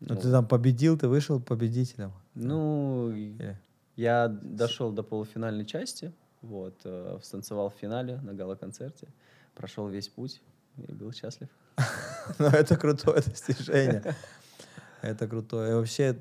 [0.00, 2.12] Ну, Ну, ты там победил, ты вышел победителем.
[2.34, 3.58] ну, и Или-
[3.96, 9.08] я дошел до полуфинальной части, вот, э, станцевал в финале на гала-концерте,
[9.56, 10.40] прошел весь путь
[10.76, 11.48] и был счастлив.
[12.38, 14.14] Ну, это крутое достижение.
[15.02, 15.70] Это крутое.
[15.70, 16.12] И вообще,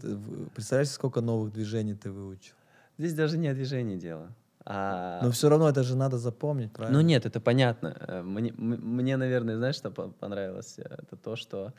[0.54, 2.54] представляешь, сколько новых движений ты выучил?
[2.98, 4.30] Здесь даже не о движении дело.
[4.66, 5.22] А...
[5.24, 7.00] Но все равно это же надо запомнить, правильно?
[7.00, 7.96] Ну нет, это понятно.
[8.08, 10.78] Э, Мне, мне, наверное, знаешь, что по- понравилось?
[10.80, 11.74] Э, Это то, что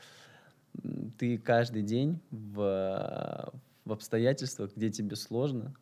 [1.17, 3.49] ты каждый день в, э,
[3.85, 5.73] в обстоятельствах, где тебе сложно,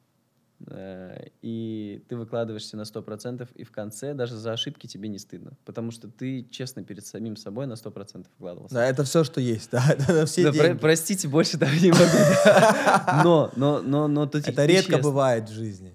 [1.41, 5.91] и ты выкладываешься на 100%, и в конце даже за ошибки тебе не стыдно, потому
[5.91, 8.75] что ты честно перед самим собой на 100% вкладывался.
[8.75, 10.79] Да, это все, что есть, да, это все Да, про- деньги.
[10.79, 12.03] простите, больше там не могу.
[13.23, 15.03] Но, но, но, но ты, Это редко честно.
[15.09, 15.93] бывает в жизни.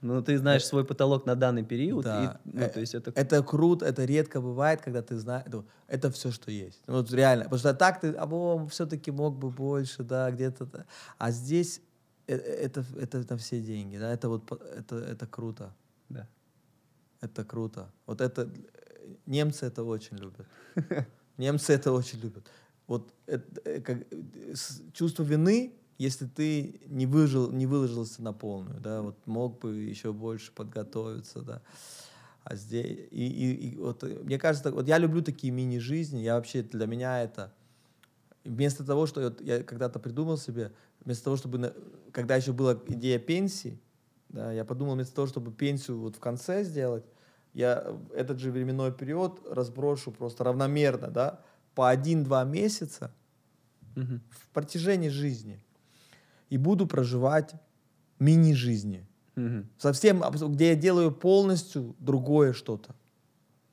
[0.00, 2.38] Ну, ты знаешь свой потолок на данный период, Да.
[2.44, 5.64] и, ну, Э, то есть это Это круто, это редко бывает, когда ты знаешь, ну,
[5.88, 6.80] это все, что есть.
[6.86, 10.86] Вот реально, потому что так ты, а все-таки мог бы больше, да, где-то.
[11.18, 11.80] А здесь э,
[12.34, 15.74] это, это, это все деньги, да, это вот, это, это круто,
[16.08, 16.28] да.
[17.20, 17.90] это круто.
[18.06, 20.46] Вот это, э, немцы это очень любят.
[21.38, 22.46] Немцы это очень любят.
[22.86, 24.54] Вот это, э, как, э,
[24.92, 30.12] чувство вины, если ты не выжил, не выложился на полную, да, вот мог бы еще
[30.12, 31.62] больше подготовиться, да.
[32.44, 36.18] А здесь и, и- и вот э, мне кажется, вот я люблю такие мини-жизни.
[36.20, 37.52] Я вообще для меня это
[38.44, 40.72] вместо того, что вот я когда-то придумал себе,
[41.04, 41.74] вместо того, чтобы на-
[42.12, 43.80] когда еще была идея пенсии,
[44.28, 47.04] да, я подумал вместо того, чтобы пенсию вот в конце сделать,
[47.54, 51.40] я этот же временной период разброшу просто равномерно, да,
[51.74, 53.12] по один-два месяца
[53.96, 54.22] Мгм.
[54.30, 55.64] в протяжении жизни
[56.50, 57.54] и буду проживать
[58.18, 59.06] мини-жизни.
[59.36, 59.68] Мгм.
[59.78, 62.94] Совсем, где я делаю полностью другое что-то.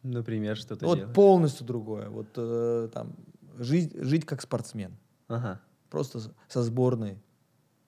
[0.03, 1.15] Например, что ты вот делаешь?
[1.15, 2.09] полностью другое.
[2.09, 3.15] Вот э, там
[3.57, 4.97] жить, жить как спортсмен.
[5.27, 5.59] Ага.
[5.89, 7.17] Просто со сборной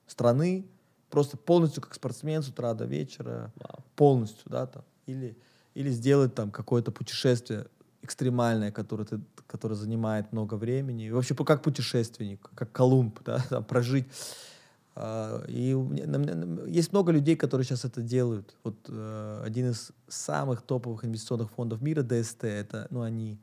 [0.08, 0.66] страны,
[1.10, 3.84] просто полностью как спортсмен с утра до вечера, Вау.
[3.94, 4.82] полностью, да, там.
[5.06, 5.36] Или,
[5.74, 7.66] или сделать там какое-то путешествие
[8.02, 11.06] экстремальное, которое, ты, которое занимает много времени.
[11.06, 14.06] И вообще как путешественник, как Колумб, да, там, прожить.
[14.94, 18.56] А, И меня- есть много людей, которые сейчас это делают.
[18.64, 23.38] Вот э, один из самых топовых инвестиционных фондов мира, ДСТ, это, ну, они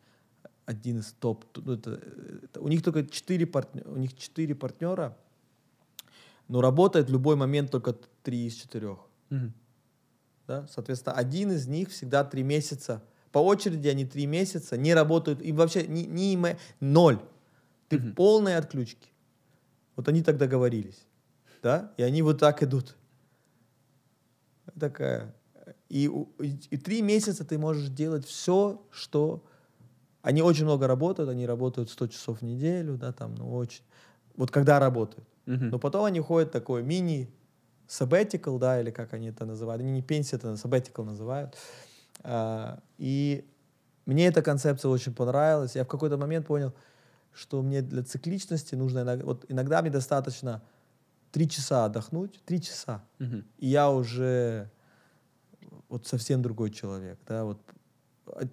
[0.65, 1.45] один из топ.
[1.58, 1.99] ну, это,
[2.43, 5.15] это- у них только четыре партнера, у них четыре партнера,
[6.47, 8.99] но работает в любой момент только три из четырех.
[9.29, 9.53] Мгм.
[10.47, 10.67] Да?
[10.67, 13.03] Соответственно, один из них всегда три месяца.
[13.31, 15.41] По очереди они три месяца не работают.
[15.41, 17.19] И вообще ни, ни ме- ноль.
[17.89, 19.08] Ты в полной отключке.
[19.95, 21.05] Вот они так договорились.
[21.62, 21.93] Да?
[21.97, 22.95] И они вот так идут.
[24.79, 25.34] Такая.
[25.89, 26.05] И,
[26.39, 29.43] и, и три месяца ты можешь делать все, что...
[30.21, 33.84] Они очень много работают, они работают 100 часов в неделю, да, там, ну, очень.
[34.36, 35.27] Вот когда работают.
[35.45, 35.69] Мгм.
[35.69, 37.29] Но потом они ходят такой мини
[37.88, 39.81] sabbatical, да, или как они это называют.
[39.81, 41.55] Они не пенсия, это sabbatical называют.
[42.23, 43.47] А, и
[44.05, 45.75] мне эта концепция очень понравилась.
[45.75, 46.73] Я в какой-то момент понял,
[47.34, 50.63] что мне для цикличности нужно иногда, вот иногда мне достаточно
[51.31, 53.45] три часа отдохнуть, три часа, Мгм.
[53.58, 54.71] и я уже
[55.89, 57.60] вот совсем другой человек, да, вот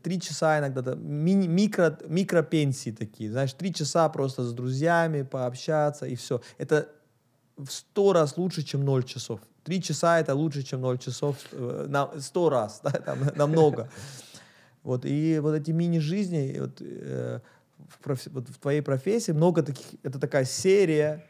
[0.03, 6.07] три часа иногда, да, мини, микро, микропенсии такие, знаешь, три часа просто с друзьями пообщаться
[6.07, 6.41] и все.
[6.59, 6.89] Это
[7.57, 9.41] в сто раз лучше, чем ноль часов.
[9.65, 13.89] Три часа это лучше, чем ноль часов э, на сто раз, да, там, намного.
[14.83, 17.41] Вот, и вот эти мини-жизни, вот, э,
[17.89, 21.25] в, профи- вот в твоей профессии много таких, это такая серия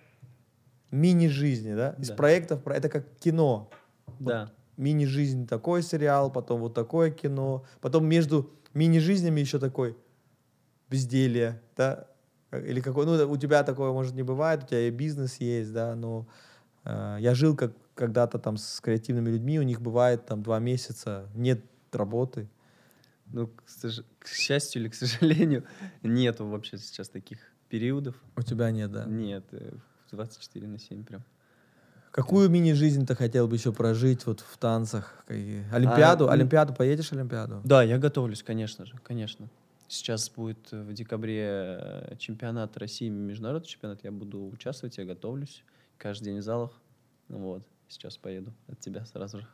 [0.91, 2.15] мини-жизни, да, из Да.
[2.17, 3.71] проектов, про- это как кино.
[4.19, 4.51] Да.
[4.77, 9.97] Мини-жизнь такой сериал, потом вот такое кино, потом между мини-жизнями еще такой
[10.91, 12.07] безделье, да,
[12.51, 15.73] Как- или какой, ну, у тебя такое, может, не бывает, у тебя и бизнес есть,
[15.73, 16.27] да, но
[16.85, 21.29] э, я жил как когда-то там с креативными людьми, у них бывает там два месяца,
[21.35, 22.49] нет работы,
[23.27, 25.65] Ну, к, сож- к счастью или к сожалению,
[26.03, 28.15] нету вообще сейчас таких периодов.
[28.37, 29.05] у тебя нет, да.
[29.07, 29.73] Нет, э,
[30.11, 31.23] 24 на 7 прям.
[32.13, 35.25] Какую мини-жизнь ты хотел бы еще прожить вот в танцах?
[35.29, 36.25] Олимпиаду?
[36.27, 36.31] м.
[36.31, 37.63] Олимпиаду поедешь Олимпиаду?
[37.65, 39.49] Да, я готовлюсь, конечно же, конечно.
[39.89, 41.47] Сейчас будет э, в декабре
[41.81, 44.05] э, чемпионат России, международный чемпионат.
[44.05, 45.65] Я буду участвовать, я готовлюсь.
[45.97, 46.71] Каждый день в залах.
[47.29, 49.47] Вот, сейчас поеду от тебя сразу же.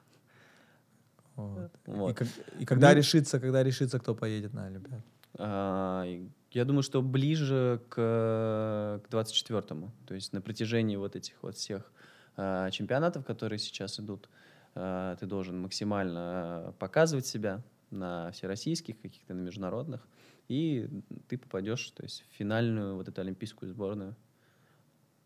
[1.36, 1.70] Вот.
[1.86, 2.16] И, Вот.
[2.16, 5.02] как- и когда Ну- решится, когда решится, кто поедет на Олимпиаду?
[5.38, 9.90] А, и Я думаю, что ближе к, к 24-му.
[10.06, 11.92] То есть на протяжении вот этих вот всех
[12.38, 14.30] э, чемпионатов, которые сейчас идут,
[14.74, 20.06] э, ты должен максимально показывать себя на всероссийских, каких-то на международных,
[20.48, 20.88] и
[21.28, 24.16] ты попадешь то есть, в финальную вот эту олимпийскую сборную.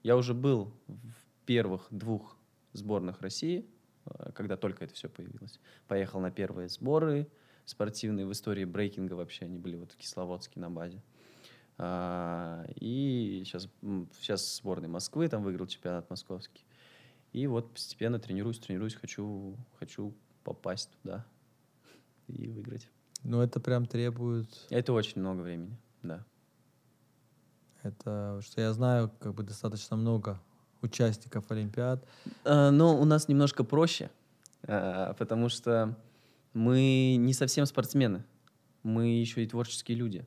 [0.03, 2.37] Я уже был в первых двух
[2.73, 3.67] сборных России,
[4.07, 5.61] э, когда только это все появилось.
[5.87, 7.29] Поехал на первые сборы
[7.65, 11.01] спортивные в истории брейкинга вообще, они были вот в Кисловодске на базе.
[11.79, 13.69] А, и сейчас,
[14.19, 16.65] сейчас сборной Москвы, там выиграл чемпионат московский.
[17.33, 20.15] И вот постепенно тренируюсь, тренируюсь, хочу, хочу
[20.45, 21.25] попасть туда
[22.29, 22.89] и выиграть.
[23.23, 24.49] Ну, это прям требует...
[24.71, 26.25] Это очень много времени, да.
[27.83, 30.41] Это, что я знаю, как бы достаточно много
[30.83, 32.05] участников Олимпиад.
[32.45, 34.11] А, но у нас немножко проще,
[34.65, 35.97] а, потому что
[36.53, 38.25] мы не совсем спортсмены,
[38.83, 40.27] мы еще и творческие люди.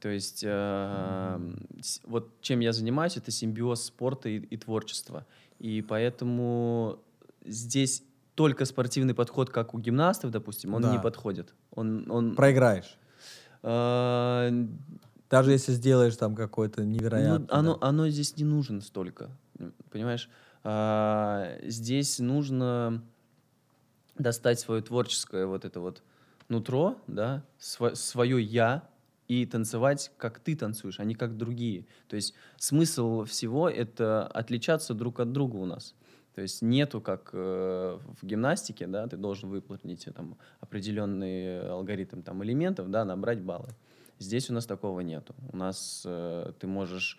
[0.00, 2.00] То есть э, mm-hmm.
[2.04, 5.26] вот чем я занимаюсь, это симбиоз спорта и, и творчества.
[5.58, 6.98] И поэтому
[7.44, 8.02] здесь
[8.34, 10.92] только спортивный подход, как у гимнастов, допустим, он да.
[10.92, 11.54] не подходит.
[11.70, 12.36] Он, он...
[12.36, 12.98] Проиграешь.
[13.62, 14.50] Э,
[15.30, 17.46] Даже если сделаешь там какой-то невероятный.
[17.48, 17.86] Ну, оно, да.
[17.86, 19.30] оно здесь не нужно столько.
[19.90, 20.28] Понимаешь?
[20.62, 23.02] А, здесь нужно
[24.18, 26.02] достать свое творческое вот это вот
[26.48, 28.82] нутро, да, св- свое я,
[29.28, 31.86] и танцевать, как ты танцуешь, а не как другие.
[32.08, 35.94] То есть смысл всего— это отличаться друг от друга у нас.
[36.34, 42.44] То есть нету, как э, в гимнастике, да, ты должен выполнить там, определенный алгоритм там,
[42.44, 43.70] элементов, да, набрать баллы.
[44.18, 45.34] Здесь у нас такого нету.
[45.50, 47.18] У нас э, ты можешь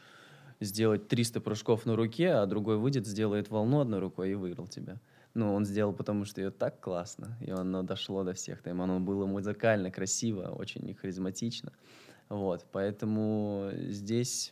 [0.60, 5.00] сделать 300 прыжков на руке, а другой выйдет, сделает волну одной рукой и выиграл тебя.
[5.38, 8.64] Ну, он сделал, потому что ее так классно, и оно дошло до всех.
[8.64, 11.72] Там оно было музыкально, красиво, очень харизматично.
[12.28, 14.52] Вот, поэтому здесь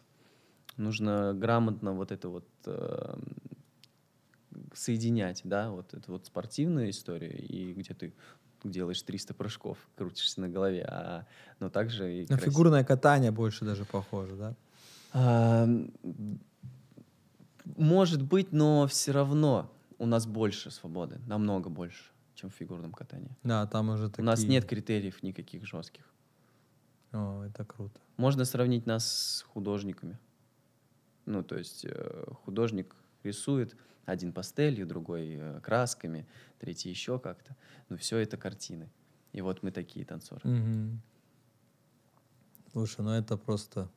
[0.78, 3.16] нужно грамотно вот это вот э,
[4.74, 8.14] соединять, да, вот эту вот спортивную историю, и где ты
[8.64, 11.26] делаешь 300 прыжков, крутишься на голове, а,
[11.60, 12.22] но также и...
[12.22, 12.52] На красиво.
[12.52, 14.56] фигурное катание больше даже похоже, да?
[15.14, 15.68] А,
[17.76, 23.36] может быть, но все равно у нас больше свободы, намного больше, чем в фигурном катании.
[23.44, 24.24] Да, там уже такие...
[24.24, 26.04] У нас нет критериев никаких жестких.
[27.12, 28.00] О, это круто.
[28.18, 30.18] Можно сравнить нас с художниками.
[31.26, 36.28] Ну, то есть э, художник рисует один пастелью, другой э, красками,
[36.60, 37.56] третий еще как-то.
[37.90, 38.90] Но все это картины.
[39.32, 40.42] И вот мы такие танцоры.
[40.48, 41.00] Угу.
[42.72, 43.90] Слушай, ну это просто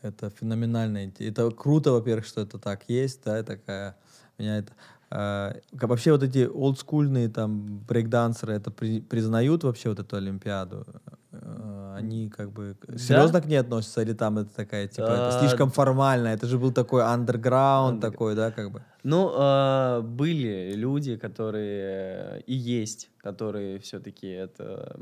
[0.00, 1.12] это феноменально.
[1.18, 3.96] Это круто, во-первых, что это так есть, да, такая
[4.38, 4.72] меня это
[5.10, 10.84] а, вообще вот эти олдскульные там брейкдансеры это при, признают вообще вот эту Олимпиаду?
[11.32, 13.40] А, они как бы серьезно да?
[13.40, 16.28] к ней относятся или там это такая типа а, это слишком формально?
[16.28, 18.82] Это же был такой андерграунд такой, да, как бы?
[19.02, 24.94] Ну а, были люди, которые и есть, которые все-таки это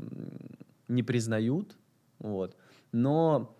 [0.87, 1.75] не признают,
[2.19, 2.55] вот.
[2.93, 3.53] Но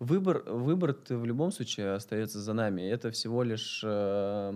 [0.00, 2.82] Выбор, выбор в любом случае остается за нами.
[2.82, 4.52] Это всего лишь э,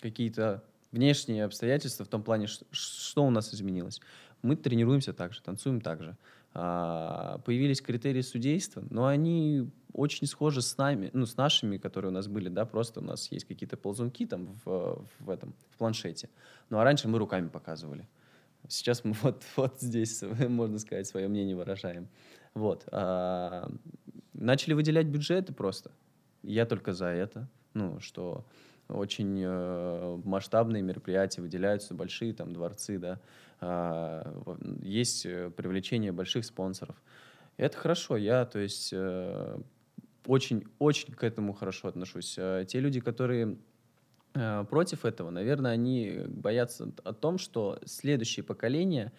[0.00, 4.00] какие-то внешние обстоятельства в том плане, что, у нас изменилось.
[4.42, 6.16] Мы тренируемся так же, танцуем так же.
[6.54, 12.14] А, появились критерии судейства, но они очень схожи с нами, ну, с нашими, которые у
[12.14, 16.30] нас были, да, просто у нас есть какие-то ползунки там в, в этом, в планшете.
[16.70, 18.08] Ну, а раньше мы руками показывали.
[18.68, 22.08] Сейчас мы вот, вот здесь, можно сказать, свое мнение выражаем.
[22.54, 22.84] Вот.
[22.90, 23.70] А,
[24.32, 25.90] начали выделять бюджеты просто.
[26.42, 27.48] Я только за это.
[27.74, 28.46] Ну, что
[28.88, 33.20] очень э, масштабные мероприятия выделяются, большие там дворцы, да,
[33.60, 34.22] э,
[34.82, 36.96] есть привлечение больших спонсоров.
[37.58, 39.58] Это хорошо, я, то есть, э,
[40.28, 42.36] очень, очень к этому хорошо отношусь.
[42.38, 43.56] Э, те люди, которые
[44.34, 49.12] э, против этого, наверное, они боятся о том, что следующее поколение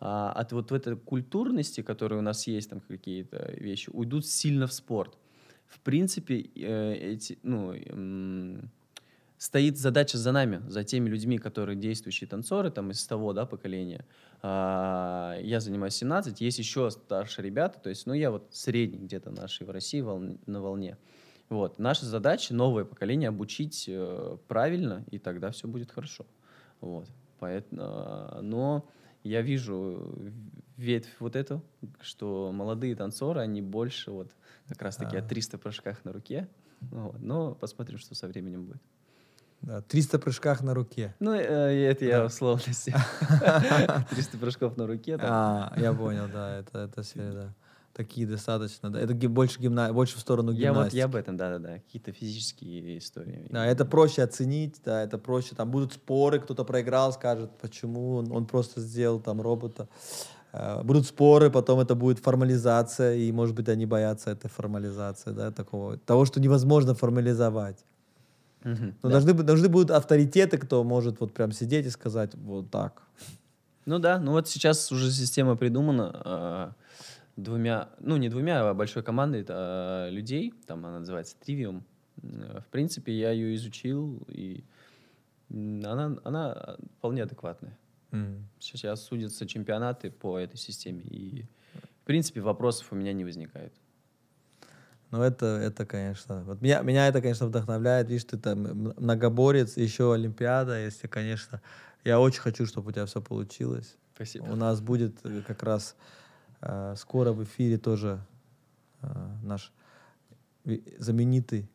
[0.00, 4.72] э, от вот этой культурности, которая у нас есть, там какие-то вещи, уйдут сильно в
[4.72, 5.18] спорт.
[5.66, 8.60] В принципе, э, эти, ну, э,
[9.40, 14.04] стоит задача за нами, за теми людьми, которые действующие танцоры, там, из того, да, поколения.
[14.42, 19.30] А, я занимаюсь 17, есть еще старшие ребята, то есть, ну, я вот средний где-то
[19.30, 20.98] нашей в России волн, на волне.
[21.48, 21.78] Вот.
[21.78, 26.26] Наша задача новое поколение обучить э, правильно, и тогда все будет хорошо.
[26.82, 27.08] Вот.
[27.38, 28.86] Поэтому, э, но
[29.24, 30.18] я вижу
[30.76, 31.64] ветвь вот эту,
[32.02, 34.32] что молодые танцоры, они больше вот
[34.68, 35.20] как раз-таки а.
[35.20, 36.46] о 300 прыжках на руке.
[36.82, 37.20] Вот.
[37.20, 38.82] Но посмотрим, что со временем будет.
[39.62, 41.14] Да, 300 прыжках на руке.
[41.20, 41.42] Ну, э,
[41.90, 42.94] это я условности.
[44.10, 45.18] 300 прыжков на руке.
[45.20, 47.54] А, я понял, да, это, это все, да.
[47.92, 48.90] такие достаточно.
[48.90, 49.92] Да, это больше, гимна...
[49.92, 50.94] больше в сторону Я гимнастики.
[50.94, 51.74] вот я об этом, да-да-да.
[51.80, 53.46] Какие-то физические истории.
[53.50, 55.54] Да, это проще оценить, да, это проще.
[55.54, 59.88] Там будут споры, кто-то проиграл, скажет, почему он, он просто сделал там робота.
[60.52, 65.50] Э, Будут споры, потом это будет формализация, и, может быть, они боятся этой формализации, да,
[65.50, 67.84] такого, того, что невозможно формализовать.
[68.64, 69.20] Мгм, Но да.
[69.20, 73.02] должны, должны будут авторитеты, кто может вот прям сидеть и сказать вот так.
[73.86, 76.72] Ну да, ну вот сейчас уже система придумана а,
[77.36, 81.82] двумя, ну не двумя, а большой командой а, людей, там она называется Trivium.
[82.22, 84.62] М, В принципе, я ее изучил, и
[85.50, 87.76] она, она вполне адекватная.
[88.58, 91.46] Сейчас судятся чемпионаты по этой системе, и
[92.02, 93.72] в принципе вопросов у меня не возникает.
[95.10, 98.08] Ну, это, это, конечно, вот меня, меня это, конечно, вдохновляет.
[98.08, 98.58] Видишь, ты там
[98.96, 101.60] многоборец, еще Олимпиада, если, конечно,
[102.04, 103.96] я очень хочу, чтобы у тебя все получилось.
[104.14, 104.44] Спасибо.
[104.44, 105.96] У нас будет э, как раз
[106.60, 108.20] э, скоро в эфире тоже
[109.02, 109.06] э,
[109.42, 109.72] наш
[110.98, 111.68] знаменитый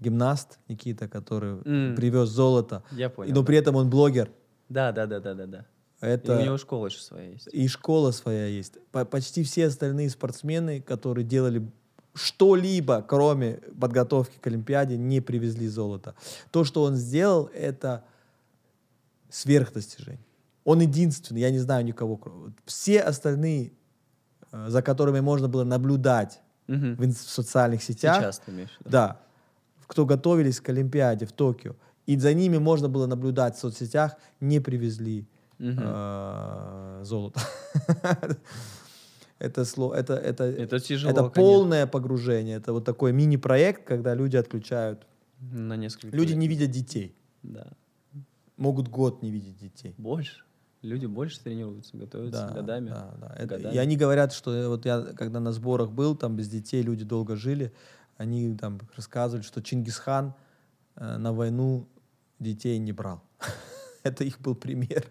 [0.00, 1.96] гимнаст Никита, который М.
[1.96, 2.82] привез золото.
[2.92, 3.34] Я И- понял.
[3.34, 3.46] но да.
[3.46, 4.30] при этом он блогер.
[4.68, 5.66] Да, да, да, да, да, да.
[6.02, 7.48] И Это у него школа еще своя есть.
[7.52, 8.74] и школа своя есть.
[8.92, 11.70] По- почти все остальные спортсмены, которые делали
[12.16, 16.14] что-либо, кроме подготовки к Олимпиаде, не привезли золото.
[16.50, 18.04] То, что он сделал, это
[19.30, 20.24] сверхдостижение.
[20.64, 22.20] Он единственный, я не знаю никого.
[22.64, 23.72] Все остальные,
[24.52, 26.96] э, за которыми можно было наблюдать Мгм.
[26.96, 28.90] в, социальных сетях, Сейчас ты имеешь виду?
[28.90, 29.20] да,
[29.86, 31.74] кто готовились к Олимпиаде в Токио,
[32.06, 35.78] и за ними можно было наблюдать в соцсетях, не привезли Мгм.
[35.82, 37.40] э, золото.
[39.38, 41.42] Это, сло- это, это, Это тяжело, это конечно.
[41.42, 42.56] полное погружение.
[42.56, 45.06] Это вот такой мини-проект, когда люди отключают.
[45.40, 46.38] На несколько Люди лет.
[46.38, 47.14] не видят детей.
[47.42, 47.66] Да.
[48.56, 49.94] Могут год не видеть детей.
[49.98, 50.42] Больше.
[50.82, 52.88] Люди больше тренируются, готовятся годами.
[52.88, 53.34] да, да.
[53.38, 53.74] Это- годами.
[53.74, 57.36] и они говорят, что вот я, когда на сборах был, там без детей люди долго
[57.36, 57.72] жили,
[58.16, 60.32] они там рассказывали, что Чингисхан
[60.94, 61.86] э, на войну
[62.38, 63.22] детей не брал.
[64.02, 65.04] Это их был пример.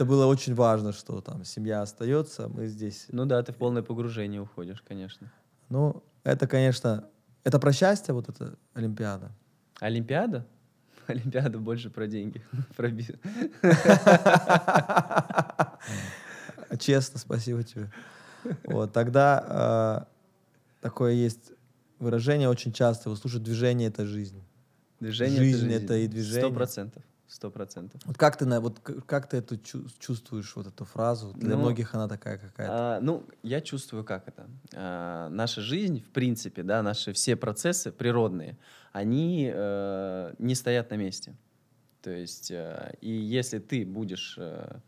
[0.00, 3.04] Это было очень важно, что там семья остается, мы здесь.
[3.12, 5.30] Ну да, ты в полное погружение уходишь, конечно.
[5.68, 7.04] Ну, это, конечно,
[7.44, 9.30] это про счастье, вот эта Олимпиада.
[9.78, 10.46] Олимпиада?
[11.06, 12.42] Олимпиада больше про деньги.
[12.78, 13.20] Про бизнес.
[16.78, 17.92] Честно, спасибо тебе.
[18.64, 21.52] Вот, тогда э, такое есть
[21.98, 24.42] выражение очень часто, его слушают, движение— это жизнь.
[24.98, 26.54] Движение Жизнь это и Сто движение.
[26.54, 27.02] процентов.
[27.30, 28.00] Сто процентов.
[28.06, 31.32] Вот как ты, на, вот как ты эту чу- чувствуешь, вот эту фразу?
[31.36, 32.96] Для Ну, многих она такая какая-то.
[32.96, 34.48] А, ну, я чувствую, как это.
[34.74, 38.58] А, наша жизнь, в принципе, да, наши все процессы природные,
[38.92, 41.36] они э, не стоят на месте.
[42.02, 44.80] То есть, э, и если ты будешь э,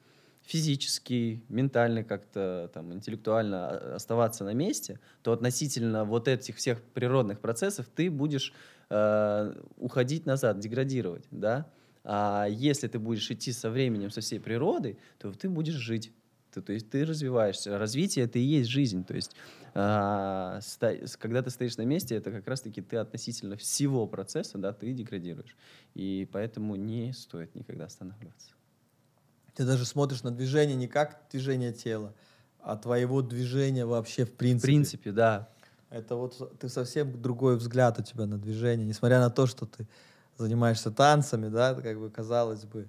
[0.43, 7.39] физически, ментально как-то там интеллектуально а, оставаться на месте, то относительно вот этих всех природных
[7.39, 8.53] процессов ты будешь
[8.91, 11.67] э, уходить назад, деградировать, да.
[12.05, 16.13] А если ты будешь идти со временем, со всей природой, то ты будешь жить.
[16.53, 17.79] Ты- то есть ты развиваешься.
[17.79, 19.05] Развитие это и есть жизнь.
[19.05, 19.33] То есть
[19.75, 24.73] а, ста- когда ты стоишь на месте, это как раз-таки ты относительно всего процесса, да,
[24.73, 25.57] ты деградируешь.
[25.95, 28.51] И поэтому не стоит никогда останавливаться.
[29.55, 32.15] Ты даже смотришь на движение не как движение тела,
[32.61, 34.61] а твоего движения вообще в принципе.
[34.61, 35.49] В принципе, да.
[35.91, 39.87] Это вот ты совсем другой взгляд у тебя на движение, несмотря на то, что ты
[40.43, 42.89] занимаешься танцами, да, как бы казалось бы.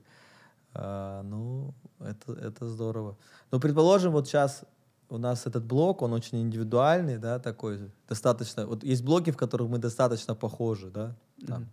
[0.74, 3.16] А, ну, это, это здорово.
[3.52, 4.64] Но предположим, вот сейчас
[5.10, 9.70] у нас этот блок, он очень индивидуальный, да, такой, достаточно, вот есть блоки, в которых
[9.70, 11.16] мы достаточно похожи, да,
[11.48, 11.68] там,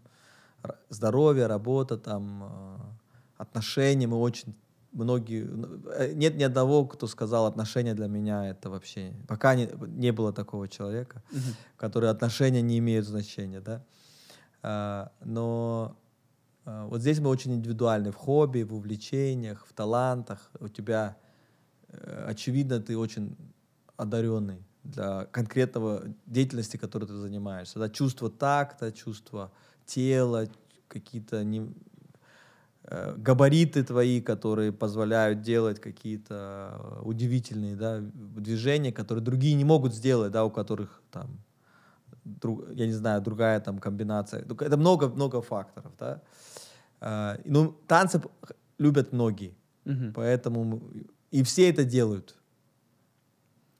[0.62, 2.80] р- здоровье, работа, там, а,
[3.38, 4.54] отношения, мы очень
[4.92, 5.66] многие, ну,
[5.96, 10.32] э, нет ни одного, кто сказал, отношения для меня это вообще, пока не, не было
[10.32, 11.54] такого человека, Мгм.
[11.78, 13.80] которые отношения не имеют значения, да.
[14.62, 15.96] А, но
[16.64, 20.50] а, вот здесь мы очень индивидуальны в хобби, в увлечениях, в талантах.
[20.60, 21.16] У тебя,
[21.88, 23.36] э, очевидно, ты очень
[23.96, 27.78] одаренный для конкретного деятельности, которой ты занимаешься.
[27.78, 29.52] Да, чувство такта, чувство
[29.84, 30.48] тела,
[30.88, 31.72] какие-то не,
[32.84, 40.32] э, габариты твои, которые позволяют делать какие-то удивительные да, движения, которые другие не могут сделать,
[40.32, 41.38] да, у которых там,
[42.24, 44.42] друг- я не знаю, другая там комбинация.
[44.42, 46.20] Это много-много факторов, да.
[47.00, 48.20] А, Ну, танцы
[48.78, 49.54] любят многие,
[49.84, 50.12] Мгм.
[50.12, 50.82] поэтому
[51.30, 52.36] и все это делают.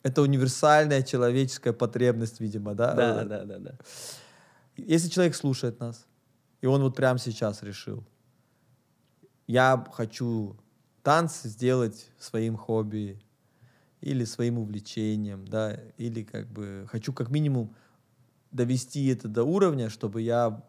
[0.03, 2.95] Это универсальная человеческая потребность, видимо, да.
[2.95, 3.75] Да, да, да, да.
[4.77, 6.07] если человек слушает нас,
[6.63, 8.03] и он вот прямо сейчас решил,
[9.47, 10.57] я хочу
[11.03, 13.21] танцы сделать своим хобби,
[14.01, 17.75] или своим увлечением, да, или как бы хочу как минимум
[18.51, 20.63] довести это до уровня, чтобы я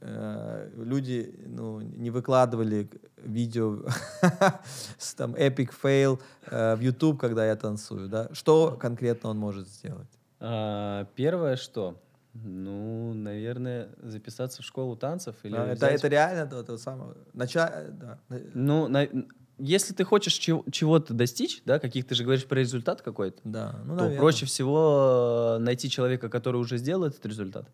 [0.00, 3.84] э, люди ну, не выкладывали видео
[4.98, 8.28] с там epic fail э, в YouTube, когда я танцую, да.
[8.32, 10.08] Что конкретно он может сделать?
[10.40, 12.00] А, первое, что?
[12.34, 17.14] Ну, наверное, записаться в школу танцев или это, взять- это реально то, то самое.
[17.32, 17.86] Нача...
[17.90, 18.18] Да.
[18.54, 19.08] Ну, на-
[19.58, 23.74] если ты хочешь чего- чего-то достичь, да, каких ты же говоришь про результат какой-то, Да,
[23.84, 24.18] ну, то наверно.
[24.18, 27.68] проще всего э, найти человека, который уже сделал этот результат.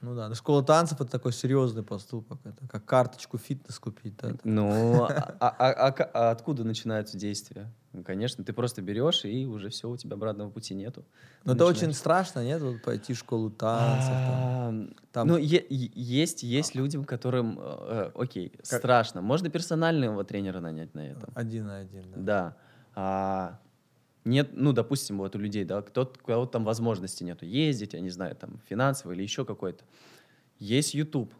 [0.00, 2.38] Ну да, но школа танцев это такой серьезный поступок.
[2.44, 4.14] Это как карточку фитнес купить.
[4.20, 4.32] Да?
[4.44, 7.72] Ну, а, а- а- а а откуда начинаются действия?
[7.94, 11.04] Ну, конечно, ты просто берешь, и уже все, у тебя обратного пути нету.
[11.44, 11.76] Но это Начинаешь.
[11.84, 12.60] очень страшно, нет?
[12.60, 14.08] Вот пойти в школу танцев.
[14.08, 14.90] там.
[14.90, 19.22] А, Там- Ну, е- есть, есть людям, которым, э, э, окей, страшно.
[19.22, 21.30] Можно персонального тренера нанять на этом.
[21.36, 22.16] Один на один, да.
[22.16, 22.56] Да.
[22.96, 23.60] А,
[24.24, 28.00] нет, ну, допустим, вот у людей, да, кто-то, у кого там возможности нету ездить, я
[28.00, 29.84] не знаю, там, финансово или еще какой-то.
[30.58, 31.32] Есть YouTube.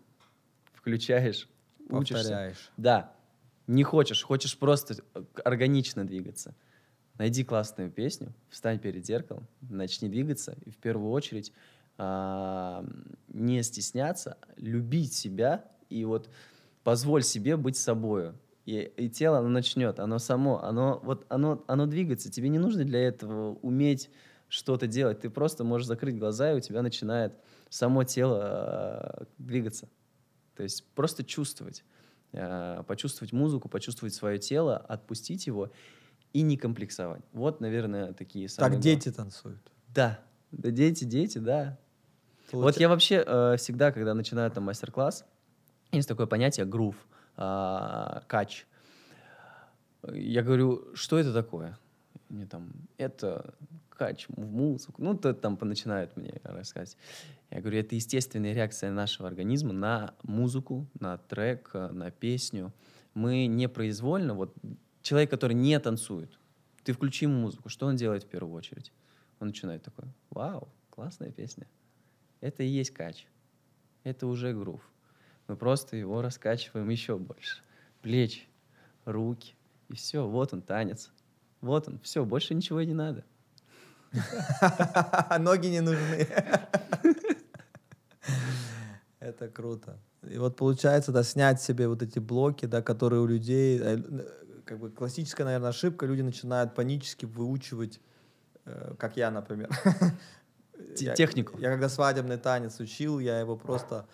[0.75, 1.49] Включаешь,
[1.91, 2.15] учишься.
[2.23, 2.71] Повторяешь.
[2.77, 3.11] Да.
[3.67, 6.55] Не хочешь, хочешь просто э, органично двигаться.
[7.19, 10.57] Найди классную песню, встань перед зеркалом, начни двигаться.
[10.65, 11.53] И в первую очередь
[11.97, 12.85] а,
[13.29, 16.29] не стесняться, любить себя и вот
[16.83, 18.37] позволь себе быть собою.
[18.67, 22.33] И, и тело, оно начнет, оно само, оно, вот оно, оно двигается.
[22.33, 24.11] Тебе не нужно для этого уметь
[24.49, 25.21] что-то делать.
[25.21, 27.35] Ты просто можешь закрыть глаза, и у тебя начинает
[27.69, 29.89] само тело а, двигаться.
[30.57, 31.85] То есть просто чувствовать.
[32.37, 35.71] Э, Почувствовать музыку, почувствовать свое тело, отпустить его
[36.33, 37.23] и не комплексовать.
[37.33, 38.73] Вот, наверное, такие самые...
[38.73, 39.71] Так дети танцуют.
[39.89, 40.19] Да.
[40.51, 41.79] Да, дети, дети, да.
[42.53, 45.25] Вот Получа- я вообще э, всегда, когда начинаю там мастер-класс,
[45.93, 46.97] есть такое понятие грув,
[47.37, 48.67] а, кач.
[50.13, 51.79] Я говорю, что это такое?
[52.29, 53.55] Мне там, это
[53.95, 55.03] кач в музыку.
[55.03, 56.99] Ну, то там начинают мне рассказывать.
[57.51, 62.73] Я говорю, это естественная реакция нашего организма на музыку, на трек, э, на песню.
[63.15, 64.55] Мы непроизвольно, вот
[65.03, 66.39] человек, который не танцует,
[66.83, 68.93] ты включи ему музыку, что он делает в первую очередь?
[69.41, 71.67] Он начинает такой, вау, классная песня.
[72.41, 73.27] Это и есть кач.
[74.03, 74.83] Это уже грув.
[75.47, 77.63] Мы просто его раскачиваем еще больше.
[78.03, 78.43] Плечи,
[79.05, 79.55] руки.
[79.89, 81.11] И все, вот он, танец.
[81.61, 83.25] Вот он, все, больше ничего не надо.
[85.39, 86.27] Ноги не нужны.
[89.21, 89.99] Это круто.
[90.31, 93.99] И вот получается, да, снять себе вот эти блоки, да, которые у людей, э,
[94.65, 98.01] как бы классическая, наверное, ошибка, люди начинают панически выучивать,
[98.67, 99.69] э, как я, например.
[100.97, 101.59] Те- Я- технику.
[101.59, 104.07] Я когда свадебный танец учил, я его просто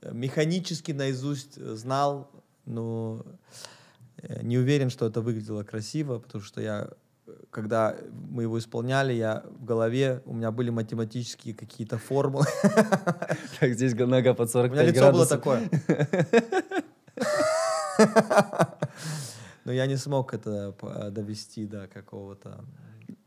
[0.00, 2.30] э, механически наизусть знал,
[2.64, 3.24] но
[4.42, 6.90] не уверен, что это выглядело красиво, потому что я,
[7.50, 7.96] когда
[8.30, 12.46] мы его исполняли, я в голове, у меня были математические какие-то формулы.
[13.60, 15.68] Так, здесь нога под У 45 меня лицо было такое.
[19.64, 20.74] Но я не смог это
[21.10, 22.64] довести до какого-то...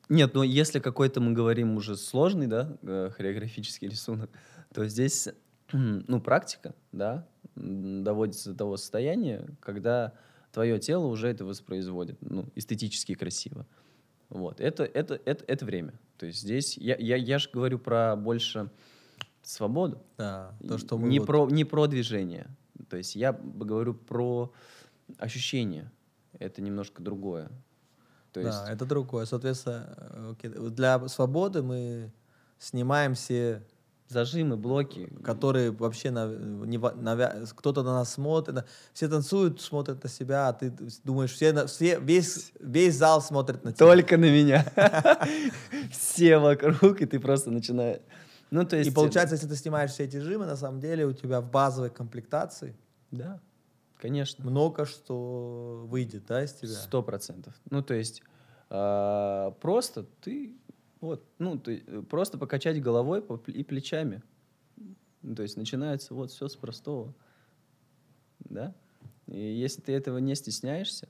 [0.10, 4.30] Нет, но если какой-то мы говорим уже сложный, да, э, хореографический рисунок,
[4.74, 5.30] то здесь,
[5.72, 7.26] ну, практика, да,
[7.56, 10.14] доводится до того состояния, когда
[10.52, 13.66] твое тело уже это воспроизводит, ну, эстетически красиво.
[14.32, 15.94] Вот, это, это, это, это время.
[16.18, 18.70] То есть здесь, я, я, я же говорю про больше
[19.44, 22.48] свободу, Да, то, что мы не, вот- про, не про движение.
[22.90, 24.54] То есть я говорю про
[25.18, 25.92] ощущение.
[26.40, 27.50] Это немножко другое.
[28.32, 29.26] То есть, Да, это другое.
[29.26, 32.12] Соответственно, э, для свободы мы
[32.58, 33.66] снимаем все,
[34.12, 35.10] зажимы, блоки.
[35.24, 36.28] которые вообще на-
[36.66, 41.32] не навя- кто-то на нас смотрит, на- все танцуют, смотрят на себя, а ты думаешь,
[41.32, 43.86] все, на- все весь весь зал смотрит на тебя.
[43.86, 44.66] Только на меня.
[45.92, 48.02] Все вокруг, и ты просто начинаешь...
[48.52, 48.90] Ну, то есть...
[48.92, 51.90] И получается, если ты снимаешь все эти жимы, на самом деле у тебя в базовой
[51.90, 52.76] комплектации
[53.10, 53.40] Да,
[53.98, 54.44] конечно.
[54.50, 56.70] много что выйдет, да, из тебя.
[56.74, 57.54] Сто процентов.
[57.70, 58.22] Ну, то есть
[58.70, 60.54] а, просто ты...
[61.02, 64.22] Вот, ну, ты, э, просто покачать головой и плечами.
[65.24, 67.14] Ну, То есть начинается вот все с простого.
[68.40, 68.74] Да?
[69.28, 71.10] И если ты этого не стесняешься,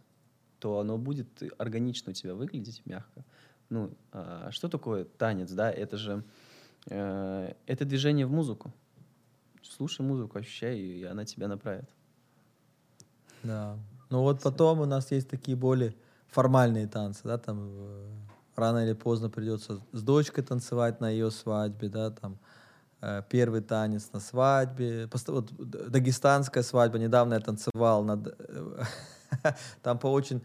[0.59, 3.25] то оно будет органично у тебя выглядеть, мягко.
[3.69, 5.71] Ну, а что такое танец, да?
[5.71, 6.23] Это же
[6.89, 8.73] э, это движение в музыку.
[9.63, 11.89] Слушай музыку, ощущай, и она тебя направит.
[13.43, 13.77] Да.
[14.09, 15.95] Ну вот потом у нас есть такие более
[16.27, 18.09] формальные танцы, да, там э,
[18.56, 22.38] рано или поздно придется с дочкой танцевать на ее свадьбе, да, там
[23.02, 25.52] э, первый танец на свадьбе, вот
[25.91, 28.84] дагестанская свадьба, недавно я танцевал, над, э,
[29.82, 30.41] там по очень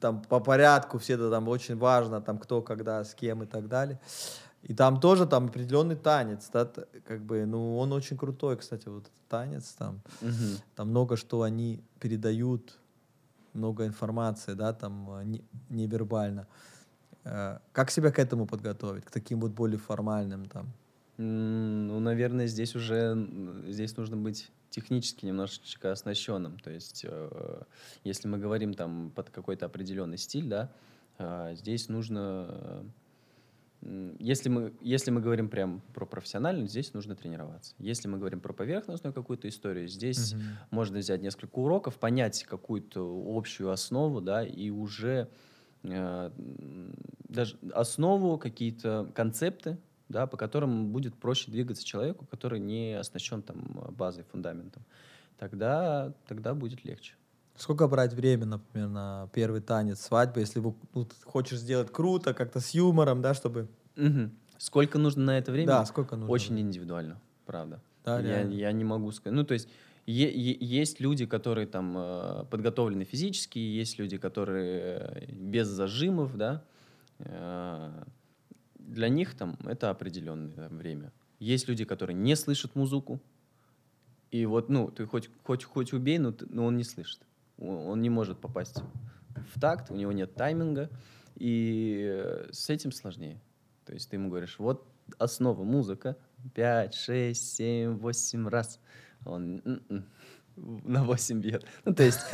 [0.00, 3.68] там по порядку все это там очень важно, там кто, когда, с кем и так
[3.68, 4.00] далее.
[4.62, 6.68] И там тоже там определенный танец, да,
[7.06, 10.02] как бы, ну, он очень крутой, кстати, вот этот танец там.
[10.20, 10.58] Мгм.
[10.74, 12.78] Там много что они передают,
[13.54, 16.40] много информации, да, там э, не- невербально.
[16.40, 16.79] Э,
[17.72, 20.74] Как себя к этому подготовить, к таким вот более формальным там?
[21.18, 23.28] Ну, наверное, здесь уже
[23.66, 26.58] здесь нужно быть технически немножечко оснащенным.
[26.58, 27.62] То есть, э,
[28.04, 30.72] если мы говорим там под какой-то определенный стиль, да,
[31.18, 32.84] а, здесь нужно,
[33.82, 37.74] э, если мы если мы говорим прям про профессиональную, здесь нужно тренироваться.
[37.78, 40.58] Если мы говорим про поверхностную какую-то историю, здесь Мгм.
[40.70, 45.28] можно взять несколько уроков, понять какую-то общую основу, да, и уже э,
[45.82, 49.78] даже основу, какие-то концепты,
[50.08, 54.82] да, по которым будет проще двигаться человеку, который не оснащен там э, базой, фундаментом.
[55.38, 57.14] Тогда, тогда будет легче.
[57.56, 62.60] Сколько брать время, например, на первый танец свадьбы, если вы ну, хочешь сделать круто, как-то
[62.60, 63.68] с юмором, да, чтобы...
[63.96, 64.32] Мгм.
[64.58, 65.68] Сколько нужно на это времени?
[65.68, 66.32] Да, сколько нужно?
[66.32, 66.68] Очень времени?
[66.68, 67.80] индивидуально, правда.
[68.04, 68.52] Да, я, реально.
[68.52, 69.36] я не могу сказать.
[69.36, 69.68] Ну, то есть
[70.06, 76.64] есть люди, которые там э, подготовлены физически, есть люди, которые э, без зажимов, да.
[77.18, 78.02] Э,
[78.74, 81.12] для них там это определенное время.
[81.38, 83.20] Есть люди, которые не слышат музыку,
[84.30, 87.20] и вот, ну, ты хоть, хоть, хоть убей, но, ты- но он не слышит.
[87.58, 88.82] Он не может попасть
[89.54, 90.88] в такт, у него нет тайминга,
[91.36, 93.40] и с этим сложнее.
[93.84, 94.86] То есть ты ему говоришь, вот
[95.18, 96.16] основа музыка,
[96.54, 98.80] 5, 6, 7, 8 раз.
[99.24, 99.62] Он
[100.56, 101.64] на 8 бьет.
[101.84, 102.20] Ну, то есть...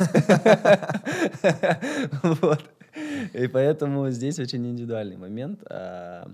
[2.23, 2.63] Вот.
[3.33, 5.63] И поэтому здесь очень индивидуальный момент.
[5.69, 6.29] А,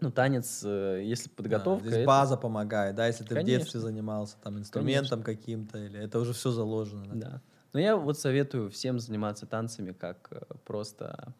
[0.00, 1.84] Ну, танец, э, если Да, подготовка...
[1.86, 3.58] здесь это- база помогает, да, если ты в Конечно.
[3.58, 7.06] детстве занимался там инструментом каким-то, или это уже все заложено.
[7.14, 7.28] Да?
[7.30, 7.40] Да.
[7.72, 11.34] Но я вот советую всем заниматься танцами как э, просто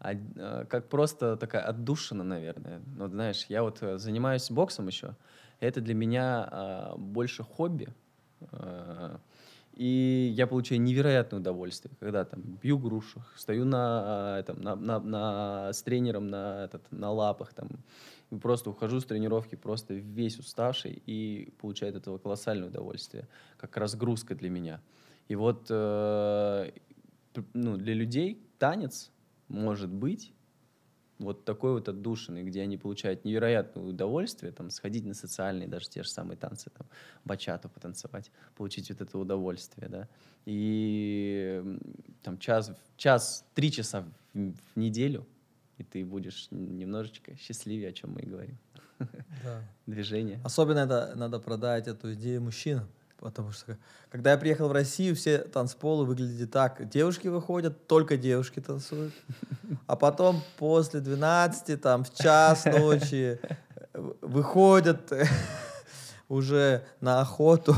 [0.00, 2.80] э, как просто такая отдушина, наверное.
[2.96, 5.14] Ну, Вот знаешь, я вот занимаюсь боксом еще.
[5.60, 7.88] Это для меня а, больше хобби.
[8.52, 9.16] э,
[9.74, 14.02] И я получаю невероятное удовольствие, когда там бью грушу, стою на,
[14.36, 17.68] а, этом, на, на- на- с тренером на, этот, на лапах, там,
[18.30, 23.76] и просто ухожу с тренировки просто весь уставший и получаю от этого колоссальное удовольствие, как
[23.76, 24.80] разгрузка для меня.
[25.28, 26.70] И вот э,
[27.54, 29.10] ну, для людей танец
[29.48, 30.32] может быть
[31.18, 36.02] вот такой вот отдушиной, где они получают невероятное удовольствие, там, сходить на социальные, даже те
[36.02, 36.86] же самые танцы, там,
[37.24, 40.08] бачату потанцевать, получить вот это удовольствие, да,
[40.46, 41.62] и
[42.22, 45.26] там час, час, три часа в, в неделю,
[45.78, 48.58] и ты будешь немножечко счастливее, о чем мы и говорим.
[48.98, 49.62] Да.
[49.86, 50.40] Движение.
[50.44, 52.88] Особенно это надо продать эту идею мужчинам.
[53.20, 53.76] Потому что,
[54.10, 56.88] когда я приехал в Россию, все танцполы выглядят так.
[56.88, 59.12] Девушки выходят, только девушки танцуют.
[59.86, 65.12] А потом после 12, там, в час ночи э, выходят
[66.28, 67.74] уже на охоту.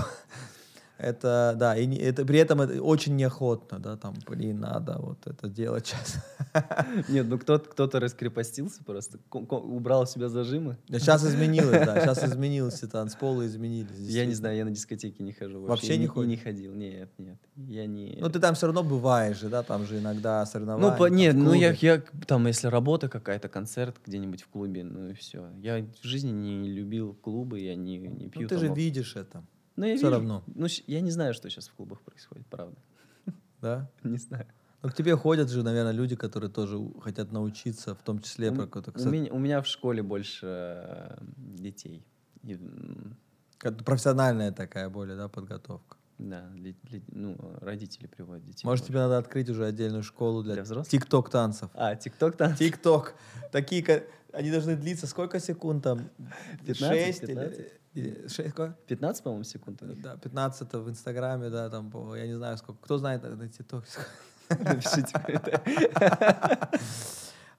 [1.03, 5.27] Это, да, и не- это, при этом это очень неохотно, да, там, блин, надо вот
[5.27, 6.17] это делать сейчас.
[7.09, 10.77] Нет, ну кто-то, кто-то раскрепостился просто, ко- ко- убрал у себя зажимы.
[10.89, 13.97] Сейчас изменилось, да, сейчас изменилось, танцполы изменились.
[13.99, 15.63] Я не знаю, я на дискотеке не хожу.
[15.63, 16.29] Вообще Я не и ходишь?
[16.31, 17.39] не ходил, нет, нет.
[17.57, 18.19] Я не...
[18.21, 20.91] Ну, ты там все равно бываешь же, да, там же иногда соревнования.
[20.91, 25.09] Ну, по- нет, ну я, я там, если работа какая-то, концерт где-нибудь в клубе, ну
[25.09, 25.47] и все.
[25.63, 28.43] Я в жизни не любил клубы, я не, не пью.
[28.43, 29.43] Ну, ты же видишь это,
[29.81, 30.17] Ну, я всё вижу.
[30.19, 30.43] равно.
[30.47, 32.77] Ну, я не знаю, что сейчас в клубах происходит, правда.
[33.63, 33.91] да?
[34.05, 34.47] Не знаю.
[34.83, 38.55] Ну, к тебе ходят же, наверное, люди, которые тоже хотят научиться, в том числе У,
[38.55, 38.93] про какой-то...
[39.09, 42.05] у меня, у меня в школе больше э, детей.
[42.43, 42.59] И,
[43.85, 45.97] профессиональная такая более, да, подготовка.
[46.29, 48.67] Да, для- для- ну, родители приводят детей.
[48.67, 50.89] Может, тебе надо открыть уже отдельную школу для, Для взрослых?
[50.89, 51.71] тикток-танцев.
[51.75, 52.55] А, ТикТок там?
[52.55, 53.15] Тикток.
[53.53, 56.11] Такие, они должны длиться сколько секунд там?
[56.67, 57.59] 15, 6 15?
[57.95, 58.09] или...
[58.09, 58.77] или 6, сколько?
[58.87, 59.83] 15, по-моему, секунд.
[60.03, 62.83] Да, 15 в Инстаграме, да, там, я не знаю, сколько.
[62.83, 63.87] Кто знает на ТикТоке?
[64.51, 65.15] Напишите.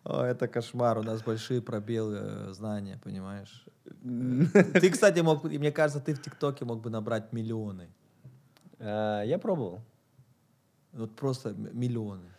[0.03, 3.65] О, это кошмар, у нас большие пробелы э, знания, понимаешь?
[4.03, 7.87] Ты, кстати, мог, мне кажется, ты в ТикТоке мог бы набрать миллионы.
[8.81, 9.81] А, Я пробовал.
[10.93, 12.29] Вот просто миллионы.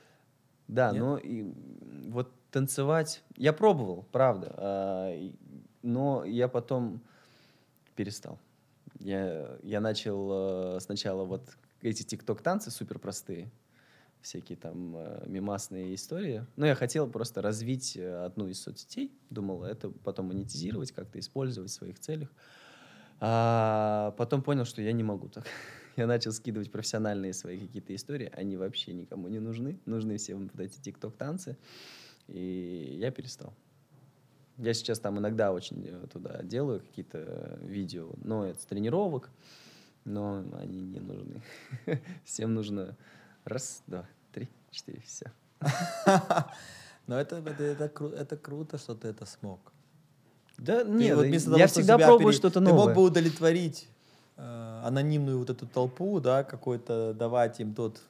[0.69, 1.01] Да, Нет?
[1.01, 1.55] но и, м,
[2.11, 5.35] вот танцевать я пробовал, правда, а, и-
[5.83, 7.01] но я потом
[7.97, 8.39] перестал.
[9.01, 11.43] Я, я начал э, сначала вот
[11.81, 13.51] эти тикток-танцы супер простые,
[14.21, 16.47] всякие там э, мемасные истории.
[16.57, 21.75] Но я хотел просто развить одну из соцсетей, думал это потом монетизировать, как-то использовать в
[21.75, 22.29] своих целях.
[23.21, 25.47] А потом понял, что я не могу так.
[25.97, 28.31] Я начал скидывать профессиональные свои какие-то истории.
[28.35, 29.79] Они вообще никому не нужны.
[29.87, 31.57] Нужны всем вот эти тикток-танцы.
[32.29, 33.53] И я перестал.
[34.59, 39.31] Я сейчас там иногда очень э, туда делаю какие-то видео, но это с тренировок,
[40.05, 41.43] но они не нужны.
[42.25, 42.97] Всем нужно
[43.45, 45.33] раз, два, три, четыре, все.
[47.07, 49.59] Но это, это, это, кру- это круто, что ты это смог.
[50.59, 52.85] Да Ты нет, вот я того, всегда пробую пере- что-то Ты новое.
[52.87, 54.02] мог бы удовлетворить э,
[54.37, 58.01] анонимную вот эту толпу, да, какой-то давать им тот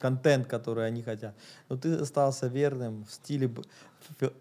[0.00, 1.34] контент, который они хотят.
[1.68, 3.50] Но ты остался верным в стиле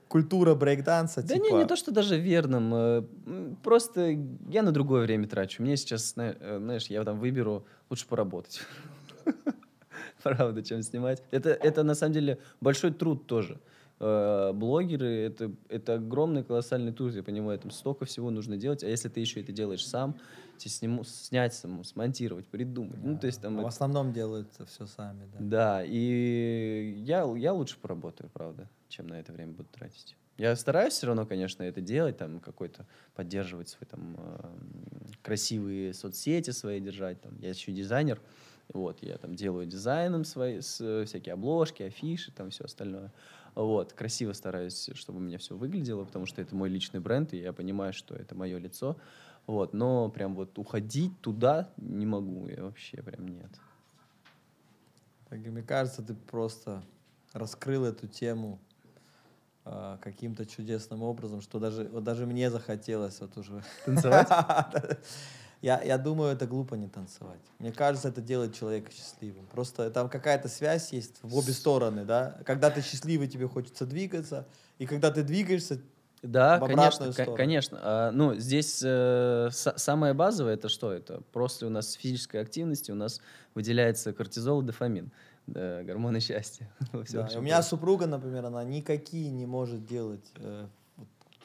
[0.08, 1.22] культура брейкданса.
[1.22, 2.74] Да типа, не, не то, что даже верным.
[2.74, 3.04] э,
[3.62, 4.18] Просто
[4.50, 5.62] я на другое время трачу.
[5.62, 8.62] Мне сейчас, э, знаешь, я там выберу лучше поработать.
[10.24, 11.22] Правда, чем снимать.
[11.32, 13.60] Это, это на самом деле большой труд тоже.
[14.00, 18.84] Э, Блогеры это, это огромный колоссальный труд, я понимаю, там столько всего нужно делать.
[18.84, 20.16] А если ты еще это делаешь сам,
[20.68, 23.00] сниму, снять саму, смонтировать, придумать.
[23.02, 25.40] Ну, то есть там в это- основном делают все сами, да.
[25.40, 30.18] да, и я, я лучше поработаю, правда, чем на это время буду тратить.
[30.38, 36.52] Я стараюсь все равно, конечно, это делать, там какой-то поддерживать свой там эм, красивые соцсети
[36.52, 37.22] свои держать.
[37.22, 37.38] Там.
[37.40, 38.22] Я еще дизайнер,
[38.72, 43.12] вот, я там делаю дизайном свои, с, всякие обложки, афиши, там все остальное.
[43.56, 47.38] Вот, красиво стараюсь, чтобы у меня все выглядело, потому что это мой личный бренд, и
[47.38, 48.96] я понимаю, что это мое лицо.
[49.48, 53.50] Вот, но прям вот уходить туда не могу, я вообще прям нет.
[55.30, 56.84] Так, мне кажется, ты просто
[57.34, 58.60] раскрыл эту тему
[59.66, 63.64] а, каким-то чудесным образом, что даже, вот даже мне захотелось вот уже...
[63.86, 64.28] Танцевать?
[65.62, 67.42] Я, я думаю, это глупо не танцевать.
[67.60, 69.46] Мне кажется, это делает человека счастливым.
[69.48, 72.40] Просто там какая-то связь есть в обе стороны, да?
[72.46, 75.82] Когда ты счастливый, тебе хочется двигаться, и когда ты двигаешься,
[76.22, 77.38] Да, в конечно, сторону.
[77.38, 77.80] конечно.
[77.82, 80.92] А, ну, здесь э, са- самое базовое это что?
[80.92, 83.22] Это после у нас физической активности у нас
[83.56, 85.12] выделяется кортизол и дофамин,
[85.48, 86.70] да, гормоны счастья.
[87.12, 90.68] Да, У меня супруга, например, она никакие не может делать э,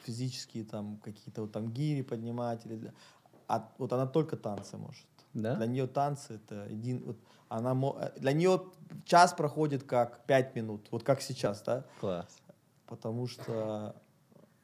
[0.03, 2.65] физические там какие-то вот там гири поднимать.
[2.65, 2.91] Или,
[3.47, 5.05] а вот она только танцы может.
[5.33, 5.55] Да?
[5.55, 7.03] Для нее танцы это один...
[7.05, 7.17] Вот
[7.47, 8.61] она, э, для нее
[9.05, 11.85] час проходит как пять минут, вот как сейчас, да?
[11.99, 12.27] Класс.
[12.87, 13.95] Потому что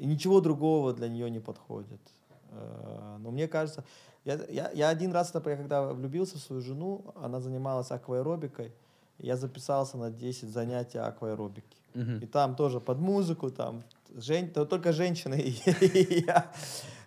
[0.01, 2.01] и ничего другого для нее не подходит.
[2.49, 3.83] Э, Но мне кажется,
[4.25, 8.71] я, я, я один раз, например, когда влюбился в свою жену, она занималась акваэробикой,
[9.19, 11.77] я записался на 10 занятий акваэробики.
[11.93, 12.17] Мгм.
[12.17, 13.83] И там тоже под музыку, там
[14.15, 14.49] жен...
[14.49, 16.51] то только женщины и я.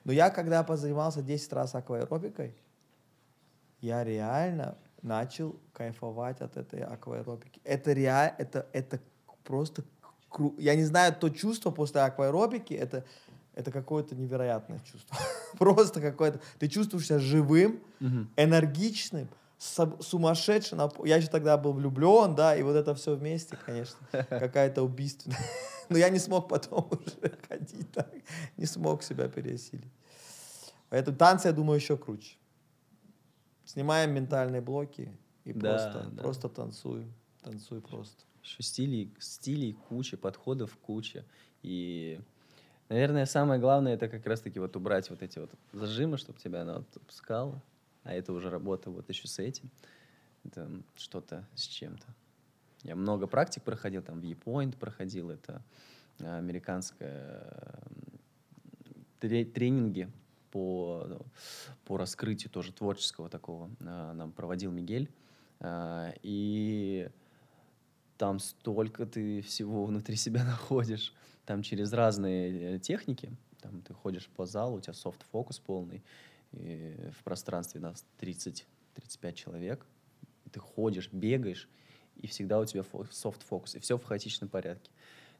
[0.05, 2.55] Но я когда позанимался 10 раз акваэробикой,
[3.80, 7.61] я реально начал кайфовать от этой акваэробики.
[7.64, 9.01] Это реально, это, это
[9.42, 9.82] просто,
[10.35, 13.05] кру- я не знаю, то чувство после акваэробики, это,
[13.55, 15.16] это какое-то невероятное чувство.
[15.59, 17.80] Просто какое-то, ты чувствуешь себя живым,
[18.37, 19.28] энергичным,
[19.59, 20.78] сумасшедшим.
[20.80, 25.39] нап- Я еще тогда был влюблен, да, и вот это все вместе, конечно, какая-то убийственная.
[25.89, 28.11] Но я не смог потом уже ходить так,
[28.57, 29.93] не смог себя пересилить.
[30.89, 32.37] Поэтому танцы, я думаю, еще круче.
[33.64, 35.11] Снимаем ментальные блоки
[35.45, 36.22] и Да, просто, да.
[36.22, 37.12] просто танцуем.
[37.43, 38.22] Танцуй просто.
[38.45, 41.24] Еще стилей, стилей куча, подходов куча.
[41.62, 42.20] И,
[42.90, 46.78] наверное, самое главное это как раз-таки вот убрать вот эти вот зажимы, чтобы тебя она
[46.78, 47.62] вот опускала.
[48.03, 49.70] А это уже работа вот еще с этим.
[50.45, 52.07] Это что-то с чем-то.
[52.82, 55.62] Я много практик проходил, там в Point проходил, это
[56.18, 58.20] э, американская м,
[59.20, 60.11] тре- тренинги
[60.51, 61.24] по,
[61.86, 65.11] по раскрытию тоже творческого такого э, нам проводил Мигель.
[66.22, 67.09] И
[68.16, 71.14] там столько ты всего внутри себя находишь.
[71.46, 73.36] Там через разные э, техники.
[73.60, 76.02] Там ты ходишь по залу, у тебя софт-фокус полный.
[76.52, 79.86] И в пространстве нас 30-35 человек.
[80.52, 81.68] Ты ходишь, бегаешь,
[82.16, 83.74] и всегда у тебя фо- софт-фокус.
[83.74, 84.90] И все в хаотичном порядке.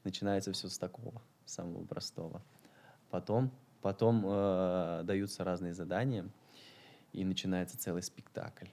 [0.03, 2.43] Начинается все с такого, самого простого.
[3.09, 3.51] Потом,
[3.81, 6.29] потом э, даются разные задания,
[7.13, 8.67] и начинается целый спектакль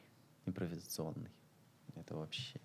[0.47, 1.31] импровизационный.
[1.95, 2.61] Это вообще.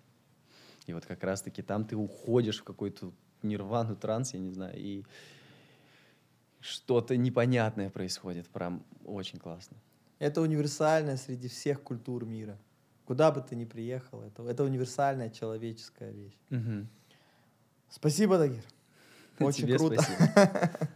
[0.88, 3.12] И вот как раз-таки там ты уходишь в какой-то
[3.42, 5.04] нирвану, транс, я не знаю, и
[6.60, 8.48] что-то непонятное происходит.
[8.48, 9.76] Прям очень классно.
[10.18, 12.58] Это универсальное среди всех культур мира.
[13.04, 16.36] Куда бы ты ни приехал, это, это универсальная человеческая вещь.
[17.90, 18.64] Спасибо, Дагир.
[19.38, 20.02] Очень Тебе круто.
[20.02, 20.70] спасибо.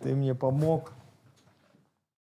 [0.00, 0.92] Ты мне помог